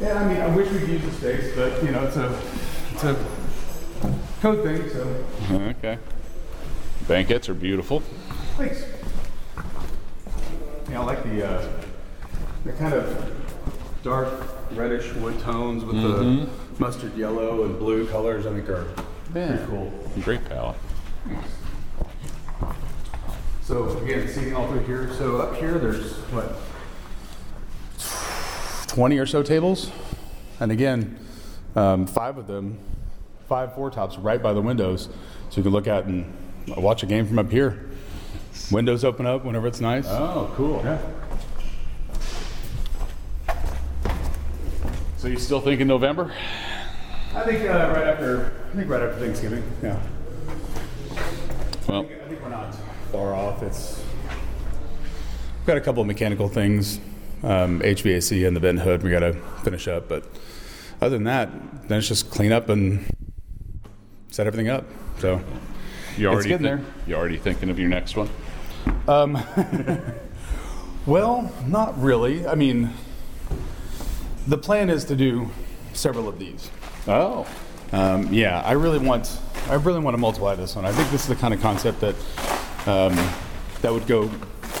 yeah, 0.00 0.14
I 0.22 0.26
mean, 0.32 0.40
I 0.40 0.46
wish 0.54 0.70
we 0.70 0.78
could 0.78 0.88
use 0.88 1.02
the 1.02 1.12
space, 1.12 1.52
but 1.54 1.82
you 1.84 1.90
know, 1.90 2.04
it's 2.04 2.16
a 2.16 2.40
it's 2.94 3.04
a 3.04 3.14
code 4.40 4.62
thing. 4.64 4.88
So, 4.90 5.24
Okay. 5.78 5.98
Banquets 7.08 7.48
are 7.48 7.54
beautiful. 7.54 8.00
thanks. 8.56 8.84
Yeah, 10.90 11.00
I 11.00 11.04
like 11.04 11.22
the 11.24 11.46
uh, 11.48 11.68
the 12.64 12.72
kind 12.72 12.94
of 12.94 13.32
dark 14.02 14.28
reddish 14.72 15.12
wood 15.14 15.38
tones 15.40 15.84
with 15.84 15.96
the 15.96 16.48
mustard 16.78 17.16
yellow 17.16 17.64
and 17.64 17.78
blue 17.78 18.06
colors. 18.06 18.46
I 18.46 18.52
think 18.54 18.68
are 18.68 18.86
pretty 19.32 19.64
cool. 19.66 19.92
Great 20.22 20.44
palette. 20.48 20.76
So 23.62 23.88
again, 23.98 24.26
seeing 24.28 24.54
all 24.54 24.66
through 24.68 24.84
here. 24.84 25.12
So 25.14 25.38
up 25.38 25.54
here, 25.56 25.78
there's 25.78 26.14
what, 26.32 26.56
20 28.88 29.18
or 29.18 29.26
so 29.26 29.42
tables, 29.44 29.90
and 30.58 30.72
again, 30.72 31.18
um, 31.76 32.06
five 32.06 32.36
of 32.36 32.46
them, 32.48 32.78
five 33.50 33.74
four 33.74 33.90
tops 33.90 34.16
right 34.16 34.40
by 34.40 34.52
the 34.52 34.62
windows, 34.62 35.08
so 35.50 35.56
you 35.56 35.64
can 35.64 35.72
look 35.72 35.88
out 35.88 36.04
and 36.04 36.24
watch 36.76 37.02
a 37.02 37.06
game 37.06 37.26
from 37.26 37.36
up 37.40 37.50
here. 37.50 37.90
Windows 38.70 39.02
open 39.04 39.26
up 39.26 39.44
whenever 39.44 39.66
it's 39.66 39.80
nice. 39.80 40.06
Oh, 40.06 40.52
cool. 40.54 40.80
Yeah. 40.84 40.98
So 45.16 45.26
you 45.26 45.36
still 45.36 45.60
think 45.60 45.80
in 45.80 45.88
November? 45.88 46.32
I 47.34 47.42
think 47.42 47.62
uh, 47.62 47.92
right 47.92 48.06
after, 48.06 48.52
I 48.72 48.76
think 48.76 48.88
right 48.88 49.02
after 49.02 49.18
Thanksgiving. 49.18 49.64
Yeah. 49.82 50.00
Well, 51.88 52.06
I 52.06 52.28
think 52.28 52.40
we're 52.40 52.50
not 52.50 52.72
far 53.10 53.34
off. 53.34 53.64
It's 53.64 54.00
we've 55.58 55.66
got 55.66 55.76
a 55.76 55.80
couple 55.80 56.02
of 56.02 56.06
mechanical 56.06 56.48
things, 56.48 57.00
um, 57.42 57.80
HVAC 57.80 58.46
and 58.46 58.54
the 58.54 58.60
vent 58.60 58.78
hood. 58.78 59.02
We 59.02 59.10
got 59.10 59.20
to 59.20 59.32
finish 59.64 59.88
up, 59.88 60.08
but 60.08 60.24
other 61.00 61.16
than 61.16 61.24
that, 61.24 61.88
then 61.88 61.98
it's 61.98 62.06
just 62.06 62.30
clean 62.30 62.52
up 62.52 62.68
and 62.68 63.04
set 64.40 64.46
everything 64.46 64.70
up. 64.70 64.86
So 65.18 65.42
you 66.16 66.26
already 66.28 66.48
getting 66.48 66.64
thi- 66.64 66.70
there. 66.76 66.80
You 67.06 67.14
already 67.14 67.36
thinking 67.36 67.68
of 67.68 67.78
your 67.78 67.90
next 67.90 68.16
one? 68.16 68.30
Um, 69.06 69.36
Well, 71.06 71.50
not 71.66 72.00
really. 72.00 72.46
I 72.46 72.54
mean, 72.54 72.90
the 74.46 74.58
plan 74.58 74.90
is 74.90 75.04
to 75.06 75.16
do 75.16 75.48
several 75.94 76.28
of 76.28 76.38
these. 76.38 76.70
Oh. 77.08 77.46
Um, 77.90 78.32
yeah, 78.32 78.60
I 78.60 78.72
really 78.72 78.98
want, 78.98 79.38
I 79.68 79.74
really 79.74 80.00
want 80.00 80.14
to 80.14 80.18
multiply 80.18 80.54
this 80.54 80.76
one. 80.76 80.84
I 80.84 80.92
think 80.92 81.10
this 81.10 81.22
is 81.22 81.28
the 81.28 81.36
kind 81.36 81.54
of 81.54 81.62
concept 81.62 82.00
that 82.00 82.14
um, 82.86 83.16
that 83.80 83.92
would 83.92 84.06
go 84.06 84.30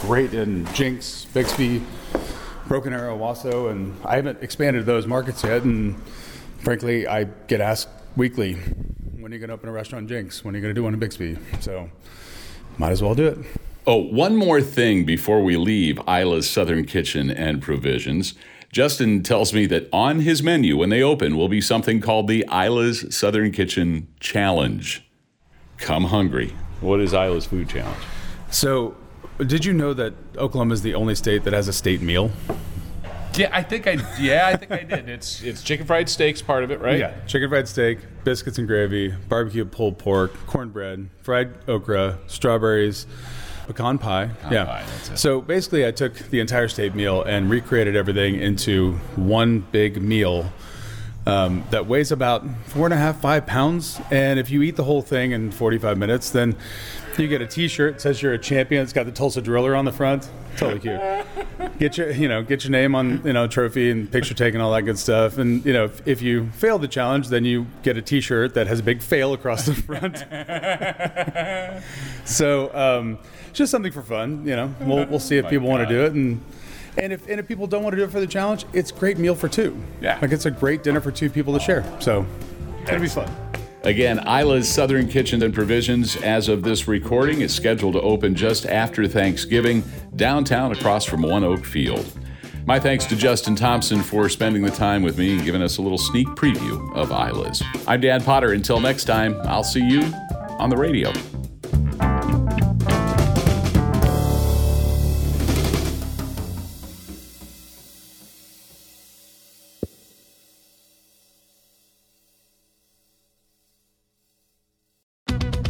great 0.02 0.34
in 0.34 0.66
Jenks, 0.74 1.24
Bixby, 1.32 1.82
Broken 2.68 2.92
Arrow, 2.92 3.18
Wasso, 3.18 3.70
and 3.70 3.96
I 4.04 4.16
haven't 4.16 4.42
expanded 4.42 4.84
those 4.84 5.06
markets 5.06 5.42
yet. 5.42 5.64
And 5.64 6.00
frankly, 6.58 7.06
I 7.08 7.24
get 7.48 7.62
asked 7.62 7.88
weekly, 8.14 8.58
when 9.30 9.34
are 9.34 9.36
you 9.36 9.46
going 9.46 9.48
to 9.50 9.54
open 9.54 9.68
a 9.68 9.72
restaurant 9.72 10.02
in 10.02 10.08
Jenks? 10.08 10.44
When 10.44 10.56
are 10.56 10.58
you 10.58 10.62
going 10.62 10.74
to 10.74 10.78
do 10.80 10.82
one 10.82 10.92
in 10.92 10.98
Bixby? 10.98 11.38
So, 11.60 11.88
might 12.78 12.90
as 12.90 13.00
well 13.00 13.14
do 13.14 13.28
it. 13.28 13.38
Oh, 13.86 13.94
one 13.94 14.34
more 14.34 14.60
thing 14.60 15.04
before 15.04 15.40
we 15.40 15.56
leave 15.56 16.00
Isla's 16.08 16.50
Southern 16.50 16.84
Kitchen 16.84 17.30
and 17.30 17.62
Provisions. 17.62 18.34
Justin 18.72 19.22
tells 19.22 19.54
me 19.54 19.66
that 19.66 19.88
on 19.92 20.18
his 20.18 20.42
menu 20.42 20.76
when 20.76 20.88
they 20.88 21.00
open 21.00 21.36
will 21.36 21.48
be 21.48 21.60
something 21.60 22.00
called 22.00 22.26
the 22.26 22.44
Isla's 22.50 23.14
Southern 23.14 23.52
Kitchen 23.52 24.08
Challenge. 24.18 25.08
Come 25.78 26.06
hungry. 26.06 26.52
What 26.80 26.98
is 26.98 27.12
Isla's 27.12 27.46
Food 27.46 27.68
Challenge? 27.68 28.02
So, 28.50 28.96
did 29.38 29.64
you 29.64 29.72
know 29.72 29.94
that 29.94 30.12
Oklahoma 30.38 30.74
is 30.74 30.82
the 30.82 30.94
only 30.94 31.14
state 31.14 31.44
that 31.44 31.52
has 31.52 31.68
a 31.68 31.72
state 31.72 32.02
meal? 32.02 32.32
Yeah, 33.40 33.48
I 33.52 33.62
think 33.62 33.86
I 33.86 33.96
yeah, 34.18 34.46
I 34.46 34.56
think 34.56 34.70
I 34.70 34.82
did. 34.82 35.08
It's 35.08 35.42
it's 35.42 35.62
chicken 35.62 35.86
fried 35.86 36.08
steaks 36.08 36.42
part 36.42 36.64
of 36.64 36.70
it, 36.70 36.80
right? 36.80 36.98
Yeah, 36.98 37.14
chicken 37.26 37.48
fried 37.48 37.68
steak, 37.68 37.98
biscuits 38.24 38.58
and 38.58 38.68
gravy, 38.68 39.14
barbecue 39.28 39.64
pulled 39.64 39.98
pork, 39.98 40.34
cornbread, 40.46 41.08
fried 41.22 41.54
okra, 41.68 42.18
strawberries, 42.26 43.06
pecan 43.66 43.98
pie. 43.98 44.30
yeah. 44.50 44.64
pie. 44.64 44.84
So 45.14 45.40
basically, 45.40 45.86
I 45.86 45.90
took 45.90 46.14
the 46.14 46.40
entire 46.40 46.68
state 46.68 46.94
meal 46.94 47.22
and 47.22 47.48
recreated 47.48 47.96
everything 47.96 48.34
into 48.36 48.94
one 49.16 49.60
big 49.60 50.00
meal. 50.02 50.52
Um, 51.26 51.64
that 51.70 51.86
weighs 51.86 52.12
about 52.12 52.44
four 52.66 52.86
and 52.86 52.94
a 52.94 52.96
half, 52.96 53.20
five 53.20 53.46
pounds. 53.46 54.00
And 54.10 54.40
if 54.40 54.50
you 54.50 54.62
eat 54.62 54.76
the 54.76 54.84
whole 54.84 55.02
thing 55.02 55.32
in 55.32 55.50
45 55.50 55.98
minutes, 55.98 56.30
then 56.30 56.56
you 57.20 57.28
get 57.28 57.42
a 57.42 57.46
T-shirt. 57.46 57.96
It 57.96 58.00
says 58.00 58.22
you're 58.22 58.32
a 58.32 58.38
champion. 58.38 58.82
It's 58.82 58.92
got 58.92 59.06
the 59.06 59.12
Tulsa 59.12 59.40
Driller 59.40 59.74
on 59.74 59.84
the 59.84 59.92
front. 59.92 60.28
Totally 60.56 60.80
cute. 60.80 61.00
Get 61.78 61.96
your, 61.96 62.10
you 62.10 62.28
know, 62.28 62.42
get 62.42 62.64
your 62.64 62.70
name 62.70 62.94
on, 62.94 63.22
you 63.24 63.32
know, 63.32 63.46
trophy 63.46 63.90
and 63.90 64.10
picture 64.10 64.34
taken, 64.34 64.60
all 64.60 64.72
that 64.72 64.82
good 64.82 64.98
stuff. 64.98 65.38
And 65.38 65.64
you 65.64 65.72
know, 65.72 65.84
if, 65.84 66.06
if 66.06 66.22
you 66.22 66.50
fail 66.52 66.78
the 66.78 66.88
challenge, 66.88 67.28
then 67.28 67.44
you 67.44 67.66
get 67.82 67.96
a 67.96 68.02
T-shirt 68.02 68.54
that 68.54 68.66
has 68.66 68.80
a 68.80 68.82
big 68.82 69.02
fail 69.02 69.32
across 69.32 69.66
the 69.66 69.74
front. 69.74 70.18
so 72.28 72.74
um, 72.74 73.18
it's 73.48 73.58
just 73.58 73.70
something 73.70 73.92
for 73.92 74.02
fun. 74.02 74.46
You 74.46 74.56
know, 74.56 74.74
we'll 74.80 75.06
we'll 75.06 75.20
see 75.20 75.36
if 75.36 75.44
My 75.44 75.50
people 75.50 75.68
want 75.68 75.88
to 75.88 75.94
do 75.94 76.04
it 76.04 76.12
and. 76.12 76.40
And 76.98 77.12
if, 77.12 77.28
and 77.28 77.38
if 77.38 77.46
people 77.46 77.68
don't 77.68 77.84
want 77.84 77.92
to 77.92 77.96
do 77.96 78.02
it 78.02 78.10
for 78.10 78.18
the 78.18 78.26
challenge, 78.26 78.66
it's 78.72 78.90
great 78.90 79.16
meal 79.16 79.36
for 79.36 79.48
two. 79.48 79.80
Yeah. 80.02 80.18
Like 80.20 80.32
it's 80.32 80.46
a 80.46 80.50
great 80.50 80.82
dinner 80.82 81.00
for 81.00 81.12
two 81.12 81.30
people 81.30 81.54
to 81.54 81.60
share. 81.60 81.84
So 82.00 82.26
it's 82.80 82.90
going 82.90 83.00
to 83.00 83.00
be 83.00 83.08
fun. 83.08 83.49
Again, 83.82 84.18
Isla's 84.28 84.68
Southern 84.68 85.08
Kitchen 85.08 85.42
and 85.42 85.54
Provisions, 85.54 86.16
as 86.16 86.48
of 86.48 86.62
this 86.62 86.86
recording, 86.86 87.40
is 87.40 87.54
scheduled 87.54 87.94
to 87.94 88.00
open 88.02 88.34
just 88.34 88.66
after 88.66 89.08
Thanksgiving, 89.08 89.82
downtown 90.16 90.72
across 90.72 91.06
from 91.06 91.22
ONEOK 91.22 91.64
Field. 91.64 92.06
My 92.66 92.78
thanks 92.78 93.06
to 93.06 93.16
Justin 93.16 93.56
Thompson 93.56 94.02
for 94.02 94.28
spending 94.28 94.62
the 94.62 94.70
time 94.70 95.02
with 95.02 95.16
me 95.16 95.34
and 95.34 95.44
giving 95.44 95.62
us 95.62 95.78
a 95.78 95.82
little 95.82 95.98
sneak 95.98 96.28
preview 96.28 96.94
of 96.94 97.10
Isla's. 97.10 97.62
I'm 97.88 98.02
Dan 98.02 98.22
Potter. 98.22 98.52
Until 98.52 98.80
next 98.80 99.04
time, 99.04 99.34
I'll 99.44 99.64
see 99.64 99.80
you 99.80 100.02
on 100.58 100.68
the 100.68 100.76
radio. 100.76 101.10